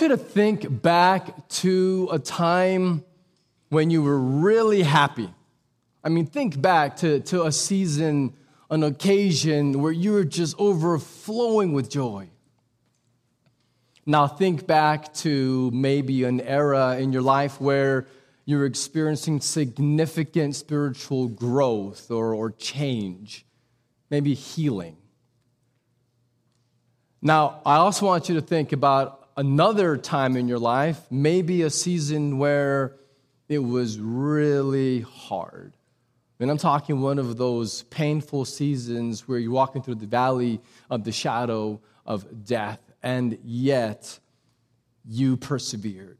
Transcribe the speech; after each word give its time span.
you 0.00 0.08
to 0.08 0.16
think 0.16 0.82
back 0.82 1.48
to 1.48 2.08
a 2.10 2.18
time 2.18 3.04
when 3.68 3.90
you 3.90 4.02
were 4.02 4.18
really 4.18 4.82
happy. 4.82 5.32
I 6.02 6.08
mean, 6.08 6.26
think 6.26 6.60
back 6.60 6.96
to, 6.98 7.20
to 7.20 7.44
a 7.44 7.52
season, 7.52 8.34
an 8.70 8.82
occasion 8.82 9.80
where 9.80 9.92
you 9.92 10.12
were 10.12 10.24
just 10.24 10.58
overflowing 10.58 11.72
with 11.72 11.90
joy. 11.90 12.30
Now, 14.06 14.26
think 14.26 14.66
back 14.66 15.12
to 15.14 15.70
maybe 15.72 16.24
an 16.24 16.40
era 16.40 16.96
in 16.98 17.12
your 17.12 17.22
life 17.22 17.60
where 17.60 18.06
you're 18.44 18.66
experiencing 18.66 19.40
significant 19.40 20.56
spiritual 20.56 21.28
growth 21.28 22.10
or, 22.10 22.34
or 22.34 22.50
change, 22.50 23.44
maybe 24.08 24.34
healing. 24.34 24.96
Now, 27.22 27.60
I 27.66 27.76
also 27.76 28.06
want 28.06 28.28
you 28.28 28.34
to 28.36 28.40
think 28.40 28.72
about 28.72 29.19
another 29.40 29.96
time 29.96 30.36
in 30.36 30.48
your 30.48 30.58
life, 30.58 31.00
maybe 31.10 31.62
a 31.62 31.70
season 31.70 32.36
where 32.36 32.94
it 33.48 33.58
was 33.58 33.98
really 33.98 35.00
hard. 35.00 35.72
And 36.38 36.50
I'm 36.50 36.58
talking 36.58 37.00
one 37.00 37.18
of 37.18 37.38
those 37.38 37.84
painful 37.84 38.44
seasons 38.44 39.26
where 39.26 39.38
you're 39.38 39.50
walking 39.50 39.80
through 39.80 39.94
the 39.94 40.06
valley 40.06 40.60
of 40.90 41.04
the 41.04 41.12
shadow 41.12 41.80
of 42.04 42.44
death, 42.44 42.80
and 43.02 43.38
yet 43.42 44.18
you 45.08 45.38
persevered, 45.38 46.18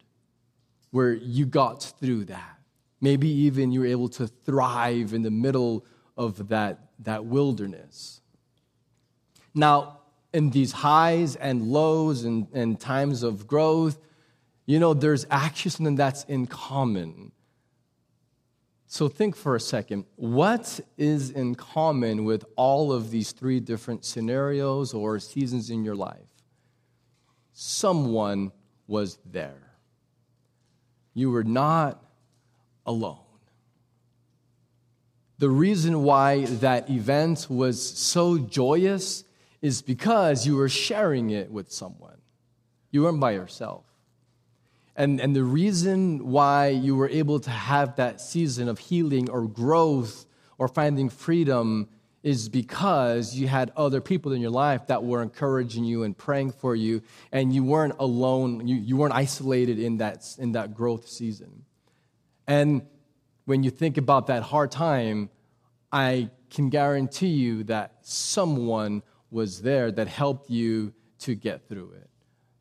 where 0.91 1.13
you 1.13 1.45
got 1.45 1.83
through 2.01 2.25
that. 2.25 2.59
Maybe 3.03 3.29
even 3.29 3.71
you 3.71 3.81
were 3.81 3.87
able 3.87 4.09
to 4.09 4.29
thrive 4.29 5.13
in 5.13 5.21
the 5.21 5.31
middle 5.31 5.85
of 6.17 6.49
that, 6.49 6.79
that 7.01 7.27
wilderness. 7.27 8.23
Now, 9.55 10.00
in 10.33 10.51
these 10.51 10.73
highs 10.73 11.37
and 11.37 11.63
lows 11.63 12.25
and, 12.25 12.47
and 12.53 12.79
times 12.79 13.23
of 13.23 13.47
growth, 13.47 13.99
you 14.67 14.79
know, 14.79 14.95
there's 14.95 15.27
actually 15.31 15.73
something 15.73 15.97
that's 15.97 16.25
in 16.25 16.47
common. 16.47 17.33
So 18.87 19.09
think 19.09 19.37
for 19.37 19.55
a 19.55 19.61
second 19.61 20.05
what 20.17 20.81
is 20.99 21.31
in 21.31 21.55
common 21.55 22.25
with 22.25 22.45
all 22.57 22.93
of 22.93 23.11
these 23.11 23.33
three 23.33 23.61
different 23.61 24.05
scenarios 24.05 24.95
or 24.95 25.19
seasons 25.19 25.71
in 25.71 25.85
your 25.85 25.95
life? 25.95 26.19
Someone 27.53 28.53
was 28.87 29.19
there. 29.25 29.75
You 31.15 31.31
were 31.31 31.45
not 31.45 32.03
alone. 32.87 33.19
The 35.39 35.51
reason 35.51 36.03
why 36.03 36.45
that 36.45 36.91
event 36.91 37.47
was 37.49 37.81
so 37.81 38.39
joyous 38.39 39.25
is 39.63 39.83
because 39.83 40.47
you 40.47 40.57
were 40.57 40.69
sharing 40.69 41.31
it 41.31 41.51
with 41.51 41.71
someone. 41.71 42.19
You 42.91 43.03
weren't 43.03 43.21
by 43.21 43.33
yourself. 43.33 43.85
And, 44.97 45.21
and 45.21 45.35
the 45.35 45.45
reason 45.45 46.27
why 46.27 46.69
you 46.69 46.97
were 46.97 47.09
able 47.09 47.41
to 47.41 47.51
have 47.51 47.97
that 47.97 48.21
season 48.21 48.69
of 48.69 48.79
healing 48.79 49.31
or 49.31 49.47
growth 49.47 50.27
or 50.59 50.69
finding 50.69 51.09
freedom 51.09 51.89
is 52.23 52.49
because 52.51 53.35
you 53.35 53.49
had 53.49 53.73
other 53.77 54.01
people 54.01 54.33
in 54.33 54.43
your 54.43 54.51
life 54.51 54.87
that 54.89 55.03
were 55.03 55.23
encouraging 55.23 55.85
you 55.85 56.03
and 56.03 56.17
praying 56.17 56.53
for 56.53 56.77
you, 56.77 57.01
and 57.33 57.55
you 57.55 57.65
weren't 57.65 57.95
alone, 57.99 58.67
you, 58.67 58.77
you 58.77 58.97
weren't 58.97 59.15
isolated 59.15 59.79
in 59.79 59.97
that, 59.97 60.27
in 60.39 60.53
that 60.53 60.75
growth 60.75 61.09
season. 61.09 61.65
And 62.47 62.83
when 63.47 63.63
you 63.63 63.71
think 63.71 63.97
about 63.97 64.27
that 64.27 64.43
hard 64.43 64.71
time, 64.71 65.31
I 65.91 66.29
can 66.51 66.69
guarantee 66.69 67.29
you 67.29 67.65
that 67.65 67.95
someone 68.03 69.03
was 69.31 69.63
there 69.63 69.91
that 69.93 70.09
helped 70.09 70.51
you 70.51 70.93
to 71.21 71.35
get 71.35 71.69
through 71.69 71.93
it. 71.93 72.11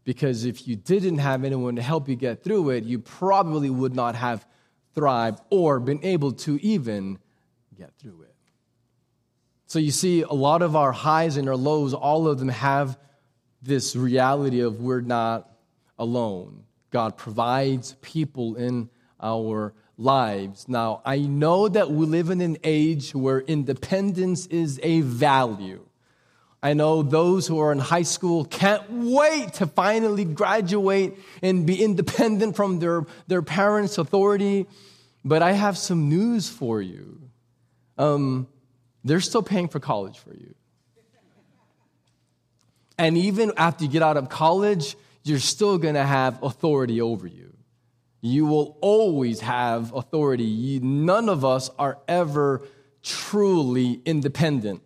Because 0.04 0.46
if 0.46 0.68
you 0.68 0.76
didn't 0.76 1.20
have 1.20 1.44
anyone 1.44 1.76
to 1.76 1.82
help 1.82 2.10
you 2.10 2.16
get 2.16 2.44
through 2.44 2.72
it, 2.72 2.84
you 2.84 3.00
probably 3.00 3.70
would 3.70 3.96
not 3.96 4.16
have 4.16 4.46
thrived 4.96 5.40
or 5.50 5.80
been 5.80 6.04
able 6.04 6.32
to 6.32 6.60
even 6.66 7.20
get 7.78 7.94
through 8.00 8.24
it. 8.24 8.36
So 9.66 9.78
you 9.78 9.92
see, 9.92 10.24
a 10.24 10.34
lot 10.34 10.62
of 10.62 10.76
our 10.76 10.92
highs 10.92 11.38
and 11.38 11.48
our 11.48 11.56
lows, 11.56 11.94
all 11.94 12.28
of 12.28 12.40
them 12.40 12.50
have 12.50 12.98
this 13.62 13.96
reality 13.96 14.62
of 14.62 14.82
we're 14.82 15.02
not 15.02 15.50
alone. 15.98 16.64
God 16.90 17.18
provides 17.18 17.96
people 18.02 18.56
in 18.56 18.90
our 19.22 19.74
lives. 19.98 20.68
Now, 20.68 21.02
I 21.06 21.20
know 21.20 21.68
that 21.68 21.92
we 21.92 22.06
live 22.06 22.30
in 22.30 22.42
an 22.42 22.58
age 22.64 23.14
where 23.14 23.42
independence 23.42 24.48
is 24.48 24.80
a 24.82 25.02
value. 25.02 25.86
I 26.62 26.74
know 26.74 27.04
those 27.04 27.48
who 27.48 27.60
are 27.60 27.72
in 27.72 27.80
high 27.80 28.04
school 28.04 28.44
can't 28.44 28.84
wait 28.90 29.54
to 29.54 29.68
finally 29.68 30.26
graduate 30.26 31.18
and 31.42 31.66
be 31.66 31.82
independent 31.82 32.58
from 32.58 32.80
their, 32.80 33.06
their 33.28 33.42
parents' 33.42 33.98
authority. 33.98 34.68
But 35.24 35.42
I 35.42 35.54
have 35.54 35.78
some 35.78 36.10
news 36.10 36.50
for 36.50 36.82
you. 36.82 37.22
Um, 37.98 38.48
they're 39.06 39.22
still 39.22 39.44
paying 39.44 39.70
for 39.70 39.80
college 39.80 40.18
for 40.18 40.34
you. 40.34 40.54
And 42.98 43.18
even 43.18 43.54
after 43.56 43.86
you 43.86 43.90
get 43.90 44.02
out 44.02 44.18
of 44.18 44.28
college, 44.28 44.98
you're 45.24 45.40
still 45.40 45.78
going 45.78 45.96
to 45.96 46.04
have 46.04 46.44
authority 46.44 47.00
over 47.00 47.28
you. 47.28 47.54
You 48.20 48.46
will 48.46 48.78
always 48.82 49.40
have 49.40 49.94
authority. 49.94 50.44
You, 50.44 50.82
none 50.82 51.30
of 51.30 51.46
us 51.46 51.70
are 51.80 52.00
ever 52.10 52.68
truly 53.02 54.02
independent. 54.04 54.82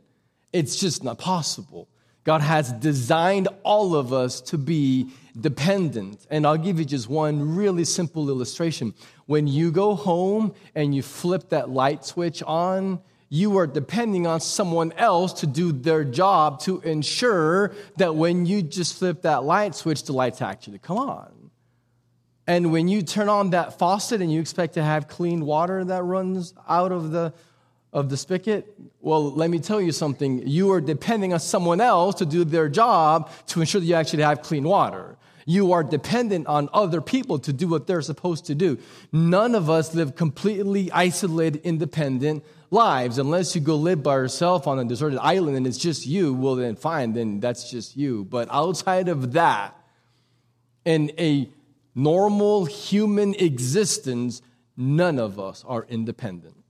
It's 0.53 0.77
just 0.77 1.03
not 1.03 1.17
possible. 1.17 1.89
God 2.23 2.41
has 2.41 2.71
designed 2.71 3.49
all 3.63 3.95
of 3.95 4.13
us 4.13 4.39
to 4.41 4.57
be 4.57 5.09
dependent. 5.39 6.25
And 6.29 6.47
I'll 6.47 6.57
give 6.57 6.79
you 6.79 6.85
just 6.85 7.09
one 7.09 7.55
really 7.55 7.83
simple 7.83 8.29
illustration. 8.29 8.93
When 9.25 9.47
you 9.47 9.71
go 9.71 9.95
home 9.95 10.53
and 10.73 10.95
you 10.95 11.01
flip 11.01 11.49
that 11.49 11.69
light 11.69 12.05
switch 12.05 12.41
on, 12.43 13.01
you 13.29 13.57
are 13.57 13.67
depending 13.67 14.27
on 14.27 14.39
someone 14.39 14.91
else 14.93 15.33
to 15.33 15.47
do 15.47 15.71
their 15.71 16.03
job 16.03 16.59
to 16.61 16.79
ensure 16.81 17.73
that 17.97 18.15
when 18.15 18.45
you 18.45 18.61
just 18.61 18.99
flip 18.99 19.23
that 19.23 19.43
light 19.43 19.75
switch, 19.75 20.03
the 20.03 20.13
lights 20.13 20.41
actually 20.41 20.77
come 20.77 20.97
on. 20.97 21.49
And 22.45 22.71
when 22.71 22.87
you 22.87 23.01
turn 23.01 23.29
on 23.29 23.49
that 23.51 23.79
faucet 23.79 24.21
and 24.21 24.31
you 24.31 24.39
expect 24.39 24.75
to 24.75 24.83
have 24.83 25.07
clean 25.07 25.45
water 25.45 25.83
that 25.83 26.03
runs 26.03 26.53
out 26.69 26.91
of 26.91 27.11
the 27.11 27.33
of 27.93 28.09
the 28.09 28.17
spigot? 28.17 28.75
Well, 28.99 29.31
let 29.31 29.49
me 29.49 29.59
tell 29.59 29.79
you 29.79 29.91
something. 29.91 30.47
You 30.47 30.71
are 30.71 30.81
depending 30.81 31.31
on 31.31 31.39
someone 31.39 31.79
else 31.79 32.15
to 32.15 32.25
do 32.25 32.43
their 32.43 32.67
job 32.67 33.29
to 33.47 33.61
ensure 33.61 33.79
that 33.79 33.87
you 33.87 33.93
actually 33.93 34.23
have 34.23 34.41
clean 34.41 34.63
water. 34.63 35.17
You 35.45 35.73
are 35.73 35.83
dependent 35.83 36.47
on 36.47 36.69
other 36.73 37.01
people 37.01 37.37
to 37.39 37.53
do 37.53 37.67
what 37.67 37.85
they're 37.85 38.01
supposed 38.01 38.45
to 38.45 38.55
do. 38.55 38.79
None 39.11 39.55
of 39.55 39.69
us 39.69 39.93
live 39.93 40.15
completely 40.15 40.91
isolated, 40.91 41.61
independent 41.63 42.43
lives. 42.71 43.17
Unless 43.17 43.53
you 43.53 43.61
go 43.61 43.75
live 43.75 44.01
by 44.01 44.15
yourself 44.15 44.67
on 44.67 44.79
a 44.79 44.85
deserted 44.85 45.19
island 45.19 45.57
and 45.57 45.67
it's 45.67 45.77
just 45.77 46.05
you, 46.05 46.33
well, 46.33 46.55
then 46.55 46.75
fine, 46.75 47.13
then 47.13 47.39
that's 47.39 47.69
just 47.69 47.97
you. 47.97 48.23
But 48.23 48.47
outside 48.51 49.09
of 49.09 49.33
that, 49.33 49.77
in 50.85 51.11
a 51.19 51.49
normal 51.93 52.65
human 52.65 53.35
existence, 53.35 54.41
none 54.75 55.19
of 55.19 55.39
us 55.39 55.63
are 55.67 55.85
independent 55.89 56.62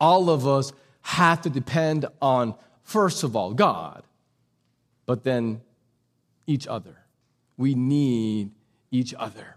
all 0.00 0.30
of 0.30 0.46
us 0.46 0.72
have 1.02 1.42
to 1.42 1.50
depend 1.50 2.06
on, 2.20 2.54
first 2.82 3.22
of 3.22 3.36
all, 3.36 3.52
God, 3.52 4.02
but 5.06 5.24
then 5.24 5.60
each 6.46 6.66
other. 6.66 6.96
We 7.56 7.74
need 7.74 8.50
each 8.90 9.14
other. 9.14 9.56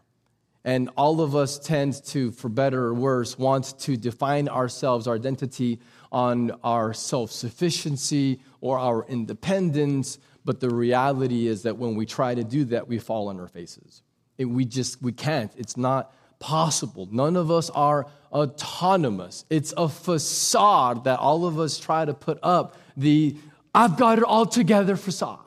And 0.65 0.89
all 0.95 1.19
of 1.21 1.35
us 1.35 1.59
tend 1.59 2.03
to, 2.05 2.31
for 2.31 2.47
better 2.49 2.85
or 2.85 2.93
worse, 2.93 3.37
want 3.37 3.77
to 3.79 3.97
define 3.97 4.47
ourselves, 4.47 5.07
our 5.07 5.15
identity, 5.15 5.79
on 6.11 6.51
our 6.63 6.93
self 6.93 7.31
sufficiency 7.31 8.39
or 8.61 8.79
our 8.79 9.05
independence. 9.07 10.19
But 10.45 10.59
the 10.59 10.69
reality 10.69 11.47
is 11.47 11.63
that 11.63 11.77
when 11.77 11.95
we 11.95 12.05
try 12.05 12.35
to 12.35 12.43
do 12.43 12.65
that, 12.65 12.87
we 12.87 12.99
fall 12.99 13.27
on 13.27 13.39
our 13.39 13.47
faces. 13.47 14.01
We 14.37 14.65
just, 14.65 15.01
we 15.01 15.11
can't. 15.11 15.51
It's 15.57 15.77
not 15.77 16.13
possible. 16.43 17.07
None 17.09 17.37
of 17.37 17.49
us 17.49 17.69
are 17.69 18.05
autonomous. 18.33 19.45
It's 19.49 19.73
a 19.77 19.87
facade 19.87 21.05
that 21.05 21.17
all 21.19 21.45
of 21.45 21.57
us 21.57 21.79
try 21.79 22.03
to 22.03 22.13
put 22.13 22.37
up 22.43 22.75
the 22.97 23.37
I've 23.73 23.97
got 23.97 24.17
it 24.17 24.25
all 24.25 24.45
together 24.45 24.97
facade, 24.97 25.39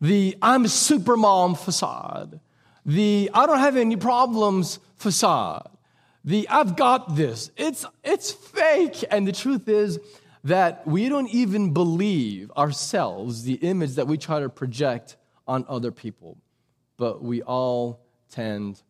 the 0.00 0.36
I'm 0.42 0.64
a 0.64 0.68
super 0.68 1.16
mom 1.16 1.54
facade, 1.54 2.40
the 2.84 3.30
I 3.32 3.46
don't 3.46 3.60
have 3.60 3.76
any 3.76 3.94
problems 3.94 4.80
facade, 4.96 5.68
the 6.24 6.48
I've 6.48 6.74
got 6.74 7.14
this. 7.14 7.52
It's, 7.56 7.86
it's 8.02 8.32
fake. 8.32 9.04
And 9.12 9.24
the 9.24 9.32
truth 9.32 9.68
is 9.68 10.00
that 10.42 10.84
we 10.84 11.08
don't 11.08 11.28
even 11.28 11.72
believe 11.72 12.50
ourselves 12.56 13.44
the 13.44 13.54
image 13.54 13.94
that 13.94 14.08
we 14.08 14.18
try 14.18 14.40
to 14.40 14.48
project 14.48 15.16
on 15.46 15.64
other 15.68 15.92
people, 15.92 16.38
but 16.96 17.22
we 17.22 17.40
all 17.42 18.00
tend 18.28 18.82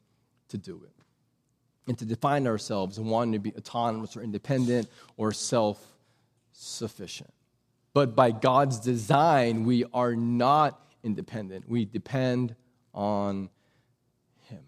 to 0.49 0.57
do 0.57 0.81
it 0.85 0.98
and 1.89 1.99
to 1.99 2.05
define 2.05 2.47
ourselves 2.47 2.99
and 2.99 3.09
wanting 3.09 3.33
to 3.33 3.39
be 3.39 3.55
autonomous 3.57 4.17
or 4.17 4.23
independent 4.23 4.89
or 5.17 5.33
self 5.33 5.85
sufficient. 6.53 7.33
But 7.95 8.15
by 8.15 8.31
God's 8.31 8.79
design, 8.79 9.65
we 9.65 9.85
are 9.93 10.15
not 10.15 10.81
independent. 11.03 11.69
We 11.69 11.87
depend 11.87 12.55
on 12.95 13.49
Him. 14.49 14.63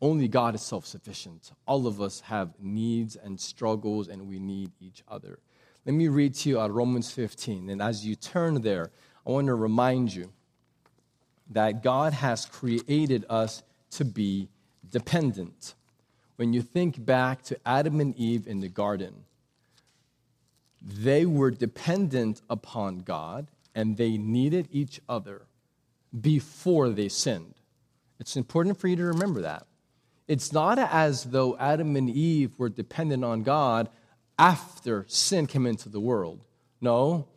Only 0.00 0.28
God 0.28 0.54
is 0.54 0.62
self 0.62 0.86
sufficient. 0.86 1.50
All 1.66 1.86
of 1.86 2.00
us 2.00 2.20
have 2.20 2.54
needs 2.60 3.16
and 3.16 3.38
struggles, 3.38 4.08
and 4.08 4.28
we 4.28 4.38
need 4.38 4.70
each 4.80 5.02
other. 5.08 5.40
Let 5.84 5.94
me 5.94 6.08
read 6.08 6.34
to 6.36 6.48
you 6.48 6.60
out 6.60 6.72
Romans 6.72 7.10
15. 7.10 7.70
And 7.70 7.82
as 7.82 8.06
you 8.06 8.14
turn 8.14 8.62
there, 8.62 8.90
I 9.26 9.30
want 9.30 9.48
to 9.48 9.54
remind 9.54 10.14
you 10.14 10.32
that 11.50 11.82
God 11.82 12.12
has 12.12 12.44
created 12.46 13.24
us 13.28 13.62
to 13.90 14.04
be 14.04 14.48
dependent. 14.90 15.74
When 16.36 16.52
you 16.52 16.62
think 16.62 17.04
back 17.04 17.42
to 17.44 17.58
Adam 17.66 18.00
and 18.00 18.14
Eve 18.16 18.46
in 18.46 18.60
the 18.60 18.68
garden, 18.68 19.24
they 20.82 21.26
were 21.26 21.50
dependent 21.50 22.42
upon 22.48 22.98
God 22.98 23.48
and 23.74 23.96
they 23.96 24.16
needed 24.16 24.68
each 24.70 25.00
other 25.08 25.42
before 26.18 26.90
they 26.90 27.08
sinned. 27.08 27.54
It's 28.18 28.36
important 28.36 28.78
for 28.78 28.88
you 28.88 28.96
to 28.96 29.04
remember 29.04 29.42
that. 29.42 29.66
It's 30.28 30.52
not 30.52 30.78
as 30.78 31.24
though 31.24 31.56
Adam 31.58 31.96
and 31.96 32.10
Eve 32.10 32.58
were 32.58 32.68
dependent 32.68 33.24
on 33.24 33.42
God 33.42 33.88
after 34.38 35.04
sin 35.08 35.46
came 35.46 35.66
into 35.66 35.88
the 35.88 36.00
world. 36.00 36.44
No, 36.80 37.28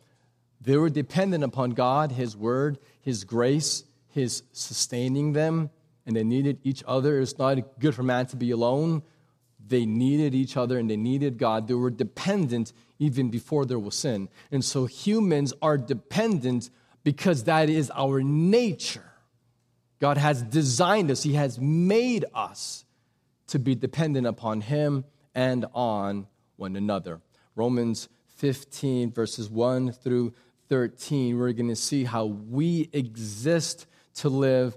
they 0.60 0.76
were 0.76 0.90
dependent 0.90 1.44
upon 1.44 1.70
God, 1.70 2.12
His 2.12 2.36
Word, 2.36 2.78
His 3.00 3.24
grace, 3.24 3.84
His 4.08 4.42
sustaining 4.52 5.32
them, 5.32 5.70
and 6.06 6.16
they 6.16 6.24
needed 6.24 6.58
each 6.64 6.82
other. 6.86 7.20
It's 7.20 7.38
not 7.38 7.58
good 7.78 7.94
for 7.94 8.02
man 8.02 8.26
to 8.26 8.36
be 8.36 8.50
alone. 8.50 9.02
They 9.66 9.86
needed 9.86 10.34
each 10.34 10.56
other 10.56 10.78
and 10.78 10.90
they 10.90 10.96
needed 10.96 11.38
God. 11.38 11.68
They 11.68 11.74
were 11.74 11.90
dependent 11.90 12.72
even 12.98 13.30
before 13.30 13.64
there 13.66 13.78
was 13.78 13.94
sin. 13.94 14.28
And 14.50 14.64
so 14.64 14.86
humans 14.86 15.52
are 15.62 15.78
dependent 15.78 16.70
because 17.04 17.44
that 17.44 17.70
is 17.70 17.90
our 17.94 18.22
nature. 18.22 19.10
God 20.00 20.16
has 20.16 20.42
designed 20.42 21.10
us, 21.10 21.22
He 21.22 21.34
has 21.34 21.60
made 21.60 22.24
us 22.34 22.84
to 23.48 23.58
be 23.58 23.74
dependent 23.74 24.26
upon 24.26 24.62
Him 24.62 25.04
and 25.34 25.66
on 25.74 26.26
one 26.56 26.76
another. 26.76 27.20
Romans 27.54 28.08
15, 28.36 29.12
verses 29.12 29.50
1 29.50 29.92
through 29.92 30.32
13, 30.68 31.38
we're 31.38 31.52
going 31.52 31.68
to 31.68 31.76
see 31.76 32.04
how 32.04 32.24
we 32.24 32.88
exist 32.92 33.86
to 34.14 34.28
live 34.28 34.76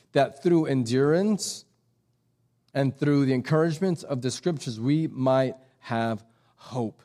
that 0.13 0.43
through 0.43 0.65
endurance 0.65 1.65
and 2.73 2.95
through 2.97 3.25
the 3.25 3.33
encouragement 3.33 4.03
of 4.03 4.21
the 4.21 4.31
scriptures 4.31 4.79
we 4.79 5.07
might 5.07 5.55
have 5.79 6.23
hope. 6.55 7.01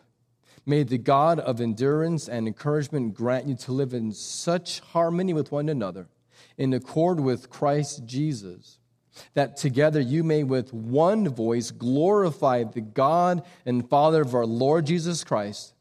May 0.64 0.82
the 0.82 0.98
God 0.98 1.38
of 1.38 1.60
endurance 1.60 2.28
and 2.28 2.48
encouragement 2.48 3.14
grant 3.14 3.46
you 3.46 3.54
to 3.54 3.72
live 3.72 3.94
in 3.94 4.12
such 4.12 4.80
harmony 4.80 5.32
with 5.32 5.52
one 5.52 5.68
another, 5.68 6.08
in 6.58 6.74
accord 6.74 7.20
with 7.20 7.50
Christ 7.50 8.04
Jesus, 8.04 8.78
that 9.34 9.56
together 9.56 10.00
you 10.00 10.24
may 10.24 10.42
with 10.42 10.74
one 10.74 11.28
voice 11.28 11.70
glorify 11.70 12.64
the 12.64 12.80
God 12.80 13.44
and 13.64 13.88
Father 13.88 14.22
of 14.22 14.34
our 14.34 14.44
Lord 14.44 14.86
Jesus 14.86 15.22
Christ. 15.22 15.75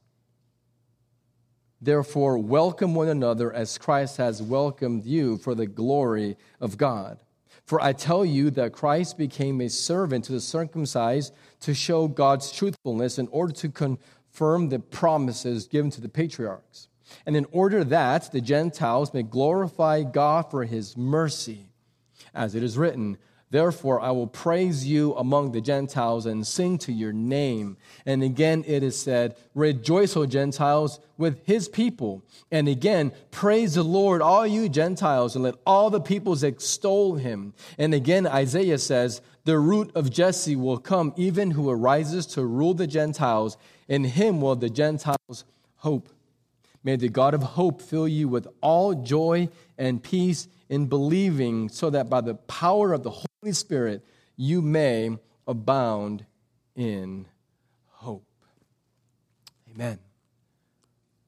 Therefore, 1.86 2.40
welcome 2.40 2.96
one 2.96 3.10
another 3.10 3.54
as 3.54 3.78
Christ 3.78 4.18
has 4.18 4.42
welcomed 4.42 5.06
you 5.06 5.38
for 5.38 5.54
the 5.54 5.68
glory 5.68 6.36
of 6.60 6.80
God. 6.80 7.20
For 7.64 7.80
I 7.80 7.94
tell 7.94 8.26
you 8.26 8.50
that 8.52 8.74
Christ 8.74 9.20
became 9.20 9.62
a 9.62 9.70
servant 9.70 10.26
to 10.26 10.32
the 10.32 10.42
circumcised 10.42 11.32
to 11.60 11.76
show 11.76 12.08
God's 12.08 12.52
truthfulness 12.52 13.20
in 13.20 13.28
order 13.28 13.54
to 13.54 13.70
confirm 13.70 14.70
the 14.70 14.80
promises 14.80 15.68
given 15.68 15.92
to 15.92 16.02
the 16.02 16.10
patriarchs, 16.10 16.88
and 17.24 17.38
in 17.38 17.46
order 17.52 17.84
that 17.84 18.32
the 18.32 18.42
Gentiles 18.42 19.14
may 19.14 19.22
glorify 19.22 20.02
God 20.02 20.50
for 20.50 20.64
his 20.64 20.98
mercy. 20.98 21.70
As 22.34 22.56
it 22.56 22.64
is 22.64 22.80
written, 22.80 23.20
Therefore, 23.56 24.02
I 24.02 24.12
will 24.12 24.28
praise 24.28 24.86
you 24.86 25.16
among 25.16 25.54
the 25.54 25.62
Gentiles 25.62 26.26
and 26.26 26.46
sing 26.46 26.78
to 26.80 26.92
your 26.92 27.14
name. 27.14 27.78
And 28.06 28.22
again, 28.22 28.66
it 28.68 28.84
is 28.84 29.02
said, 29.02 29.38
Rejoice, 29.54 30.18
O 30.18 30.26
Gentiles, 30.26 31.00
with 31.18 31.40
his 31.46 31.70
people. 31.70 32.22
And 32.52 32.68
again, 32.68 33.14
praise 33.32 33.76
the 33.76 33.84
Lord, 33.84 34.22
all 34.22 34.46
you 34.46 34.68
Gentiles, 34.68 35.36
and 35.36 35.44
let 35.46 35.56
all 35.66 35.90
the 35.90 36.02
peoples 36.02 36.44
extol 36.44 37.16
him. 37.16 37.54
And 37.78 37.94
again, 37.94 38.28
Isaiah 38.28 38.78
says, 38.78 39.22
The 39.46 39.58
root 39.58 39.90
of 39.96 40.12
Jesse 40.12 40.58
will 40.58 40.78
come, 40.78 41.14
even 41.16 41.52
who 41.52 41.70
arises 41.70 42.26
to 42.34 42.46
rule 42.46 42.74
the 42.74 42.88
Gentiles. 42.88 43.56
In 43.88 44.04
him 44.04 44.42
will 44.42 44.58
the 44.58 44.70
Gentiles 44.70 45.46
hope. 45.78 46.10
May 46.84 46.98
the 46.98 47.08
God 47.08 47.34
of 47.34 47.42
hope 47.42 47.82
fill 47.82 48.10
you 48.10 48.28
with 48.28 48.50
all 48.60 48.96
joy 48.96 49.48
and 49.78 50.04
peace 50.04 50.50
in 50.68 50.88
believing, 50.88 51.70
so 51.70 51.90
that 51.92 52.10
by 52.10 52.20
the 52.20 52.36
power 52.36 52.92
of 52.92 53.04
the 53.04 53.12
Holy 53.12 53.26
Spirit 53.54 54.06
you 54.38 54.62
may 54.62 55.18
abound 55.48 56.26
in 56.76 57.26
hope. 57.88 58.26
Amen. 59.74 60.00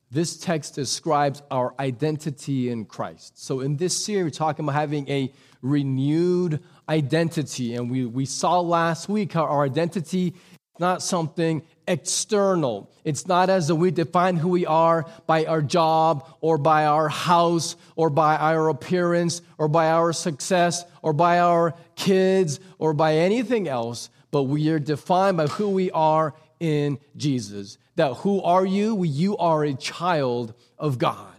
This 0.10 0.38
text 0.38 0.76
describes 0.76 1.42
our 1.52 1.74
identity 1.80 2.70
in 2.70 2.86
Christ. 2.86 3.44
So, 3.44 3.60
in 3.60 3.76
this 3.76 4.06
series, 4.06 4.24
we're 4.24 4.30
talking 4.30 4.64
about 4.64 4.76
having 4.76 5.10
a 5.10 5.34
renewed 5.62 6.64
identity. 6.88 7.76
And 7.76 7.92
we, 7.92 8.06
we 8.06 8.26
saw 8.26 8.62
last 8.62 9.10
week 9.10 9.34
how 9.34 9.44
our 9.44 9.66
identity 9.66 10.28
is 10.28 10.80
not 10.80 11.02
something 11.02 11.62
external. 11.88 12.90
It's 13.04 13.28
not 13.28 13.50
as 13.50 13.68
though 13.68 13.76
we 13.76 13.92
define 13.92 14.38
who 14.38 14.50
we 14.50 14.66
are 14.66 15.06
by 15.26 15.46
our 15.46 15.62
job 15.62 16.26
or 16.40 16.58
by 16.58 16.86
our 16.86 17.10
house 17.10 17.76
or 17.98 18.10
by 18.10 18.38
our 18.38 18.70
appearance 18.70 19.42
or 19.58 19.68
by 19.68 19.90
our 19.90 20.14
success 20.14 20.86
or 21.02 21.12
by 21.12 21.40
our 21.40 21.74
kids 21.98 22.62
or 22.78 22.94
by 22.94 23.16
anything 23.16 23.68
else, 23.68 24.10
but 24.32 24.44
we 24.44 24.70
are 24.70 24.80
defined 24.80 25.36
by 25.36 25.48
who 25.48 25.70
we 25.70 25.92
are 25.92 26.34
in 26.62 27.00
Jesus. 27.18 27.78
That 27.98 28.14
who 28.14 28.42
are 28.42 28.66
you? 28.66 29.04
You 29.04 29.36
are 29.38 29.66
a 29.66 29.74
child 29.74 30.54
of 30.78 30.98
God. 30.98 31.34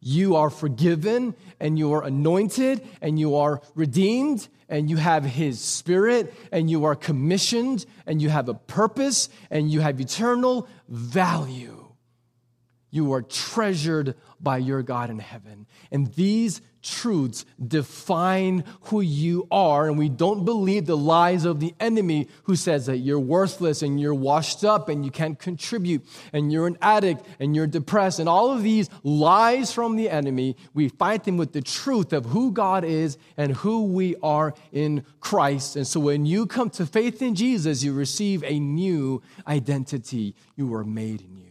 You 0.00 0.36
are 0.36 0.48
forgiven 0.48 1.34
and 1.58 1.78
you 1.78 1.92
are 1.92 2.02
anointed 2.02 2.86
and 3.02 3.18
you 3.18 3.36
are 3.36 3.60
redeemed 3.74 4.48
and 4.68 4.88
you 4.88 4.96
have 4.96 5.24
His 5.24 5.60
Spirit 5.60 6.32
and 6.50 6.70
you 6.70 6.84
are 6.84 6.94
commissioned 6.94 7.84
and 8.06 8.22
you 8.22 8.30
have 8.30 8.48
a 8.48 8.54
purpose 8.54 9.28
and 9.50 9.70
you 9.70 9.80
have 9.80 10.00
eternal 10.00 10.66
value. 10.88 11.92
You 12.90 13.12
are 13.12 13.22
treasured 13.22 14.14
by 14.40 14.58
your 14.58 14.82
God 14.82 15.10
in 15.10 15.18
heaven. 15.18 15.66
And 15.92 16.12
these 16.14 16.62
truths 16.82 17.44
define 17.64 18.64
who 18.84 19.00
you 19.00 19.46
are. 19.50 19.88
And 19.88 19.98
we 19.98 20.08
don't 20.08 20.44
believe 20.44 20.86
the 20.86 20.96
lies 20.96 21.44
of 21.44 21.60
the 21.60 21.74
enemy 21.80 22.28
who 22.44 22.56
says 22.56 22.86
that 22.86 22.98
you're 22.98 23.20
worthless 23.20 23.82
and 23.82 24.00
you're 24.00 24.14
washed 24.14 24.64
up 24.64 24.88
and 24.88 25.04
you 25.04 25.10
can't 25.10 25.38
contribute 25.38 26.04
and 26.32 26.52
you're 26.52 26.66
an 26.66 26.78
addict 26.80 27.24
and 27.38 27.54
you're 27.54 27.66
depressed. 27.66 28.18
And 28.18 28.28
all 28.28 28.50
of 28.50 28.62
these 28.62 28.88
lies 29.02 29.72
from 29.72 29.96
the 29.96 30.08
enemy, 30.08 30.56
we 30.74 30.88
fight 30.88 31.24
them 31.24 31.36
with 31.36 31.52
the 31.52 31.62
truth 31.62 32.12
of 32.12 32.26
who 32.26 32.52
God 32.52 32.84
is 32.84 33.18
and 33.36 33.52
who 33.52 33.84
we 33.84 34.16
are 34.22 34.54
in 34.72 35.04
Christ. 35.20 35.76
And 35.76 35.86
so 35.86 36.00
when 36.00 36.26
you 36.26 36.46
come 36.46 36.70
to 36.70 36.86
faith 36.86 37.22
in 37.22 37.34
Jesus, 37.34 37.82
you 37.82 37.92
receive 37.92 38.42
a 38.44 38.58
new 38.58 39.22
identity. 39.46 40.34
You 40.56 40.74
are 40.74 40.84
made 40.84 41.28
new 41.30 41.50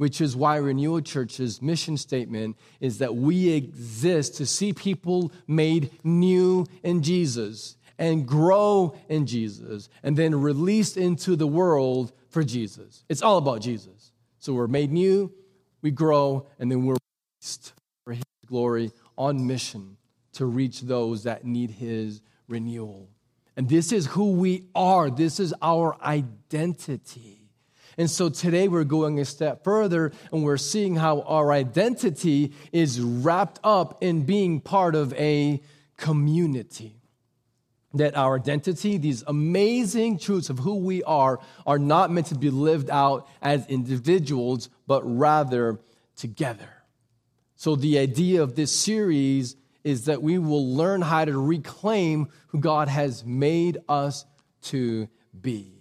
which 0.00 0.22
is 0.22 0.34
why 0.34 0.56
Renewal 0.56 1.02
Church's 1.02 1.60
mission 1.60 1.98
statement 1.98 2.56
is 2.80 2.96
that 3.00 3.14
we 3.14 3.50
exist 3.50 4.34
to 4.36 4.46
see 4.46 4.72
people 4.72 5.30
made 5.46 5.90
new 6.02 6.64
in 6.82 7.02
Jesus 7.02 7.76
and 7.98 8.26
grow 8.26 8.96
in 9.10 9.26
Jesus 9.26 9.90
and 10.02 10.16
then 10.16 10.40
released 10.40 10.96
into 10.96 11.36
the 11.36 11.46
world 11.46 12.14
for 12.30 12.42
Jesus. 12.42 13.04
It's 13.10 13.20
all 13.20 13.36
about 13.36 13.60
Jesus. 13.60 14.12
So 14.38 14.54
we're 14.54 14.68
made 14.68 14.90
new, 14.90 15.34
we 15.82 15.90
grow, 15.90 16.46
and 16.58 16.72
then 16.72 16.86
we're 16.86 16.96
released 17.42 17.74
for 18.06 18.14
His 18.14 18.24
glory 18.46 18.92
on 19.18 19.46
mission 19.46 19.98
to 20.32 20.46
reach 20.46 20.80
those 20.80 21.24
that 21.24 21.44
need 21.44 21.72
His 21.72 22.22
renewal. 22.48 23.10
And 23.54 23.68
this 23.68 23.92
is 23.92 24.06
who 24.06 24.32
we 24.32 24.64
are, 24.74 25.10
this 25.10 25.38
is 25.38 25.52
our 25.60 25.94
identity. 26.02 27.39
And 28.00 28.10
so 28.10 28.30
today 28.30 28.66
we're 28.66 28.84
going 28.84 29.20
a 29.20 29.26
step 29.26 29.62
further 29.62 30.12
and 30.32 30.42
we're 30.42 30.56
seeing 30.56 30.96
how 30.96 31.20
our 31.20 31.52
identity 31.52 32.54
is 32.72 32.98
wrapped 32.98 33.60
up 33.62 34.02
in 34.02 34.22
being 34.22 34.62
part 34.62 34.94
of 34.94 35.12
a 35.12 35.60
community. 35.98 36.96
That 37.92 38.16
our 38.16 38.36
identity, 38.36 38.96
these 38.96 39.22
amazing 39.26 40.18
truths 40.18 40.48
of 40.48 40.60
who 40.60 40.76
we 40.76 41.02
are, 41.02 41.40
are 41.66 41.78
not 41.78 42.10
meant 42.10 42.28
to 42.28 42.36
be 42.36 42.48
lived 42.48 42.88
out 42.88 43.28
as 43.42 43.66
individuals, 43.66 44.70
but 44.86 45.02
rather 45.04 45.78
together. 46.16 46.70
So, 47.56 47.76
the 47.76 47.98
idea 47.98 48.42
of 48.42 48.56
this 48.56 48.74
series 48.74 49.56
is 49.84 50.06
that 50.06 50.22
we 50.22 50.38
will 50.38 50.74
learn 50.74 51.02
how 51.02 51.26
to 51.26 51.38
reclaim 51.38 52.28
who 52.46 52.60
God 52.60 52.88
has 52.88 53.26
made 53.26 53.76
us 53.90 54.24
to 54.62 55.06
be. 55.38 55.79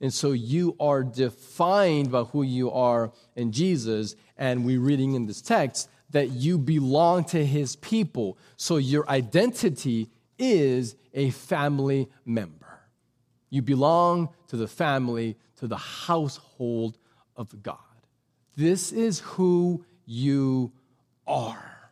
And 0.00 0.12
so 0.12 0.32
you 0.32 0.76
are 0.78 1.02
defined 1.02 2.10
by 2.10 2.24
who 2.24 2.42
you 2.42 2.70
are 2.70 3.12
in 3.36 3.52
Jesus. 3.52 4.16
And 4.36 4.64
we're 4.64 4.80
reading 4.80 5.14
in 5.14 5.26
this 5.26 5.40
text 5.40 5.88
that 6.10 6.30
you 6.30 6.58
belong 6.58 7.24
to 7.24 7.44
his 7.44 7.76
people. 7.76 8.38
So 8.56 8.76
your 8.76 9.08
identity 9.08 10.10
is 10.38 10.96
a 11.12 11.30
family 11.30 12.08
member. 12.24 12.80
You 13.50 13.62
belong 13.62 14.30
to 14.48 14.56
the 14.56 14.68
family, 14.68 15.36
to 15.56 15.66
the 15.66 15.76
household 15.76 16.98
of 17.36 17.62
God. 17.62 17.78
This 18.56 18.92
is 18.92 19.20
who 19.20 19.84
you 20.06 20.72
are. 21.26 21.90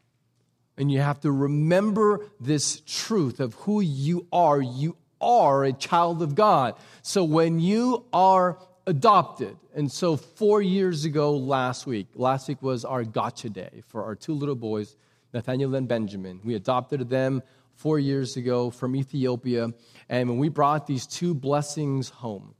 And 0.76 0.90
you 0.90 1.00
have 1.00 1.20
to 1.20 1.30
remember 1.30 2.26
this 2.40 2.80
truth 2.86 3.40
of 3.40 3.54
who 3.54 3.80
you 3.80 4.26
are. 4.32 4.60
You 4.60 4.96
are 5.22 5.64
a 5.64 5.72
child 5.72 6.22
of 6.22 6.34
God. 6.34 6.74
So 7.02 7.24
when 7.24 7.60
you 7.60 8.04
are 8.12 8.58
adopted, 8.86 9.56
and 9.74 9.90
so 9.90 10.16
four 10.16 10.60
years 10.60 11.04
ago 11.04 11.36
last 11.36 11.86
week, 11.86 12.08
last 12.14 12.48
week 12.48 12.62
was 12.62 12.84
our 12.84 13.04
gotcha 13.04 13.48
day 13.48 13.82
for 13.86 14.04
our 14.04 14.14
two 14.14 14.34
little 14.34 14.56
boys, 14.56 14.96
Nathaniel 15.32 15.74
and 15.74 15.88
Benjamin. 15.88 16.40
We 16.44 16.54
adopted 16.54 17.08
them 17.08 17.42
four 17.76 17.98
years 17.98 18.36
ago 18.36 18.70
from 18.70 18.94
Ethiopia. 18.94 19.72
And 20.08 20.28
when 20.28 20.38
we 20.38 20.48
brought 20.48 20.86
these 20.86 21.06
two 21.06 21.34
blessings 21.34 22.10
home, 22.10 22.54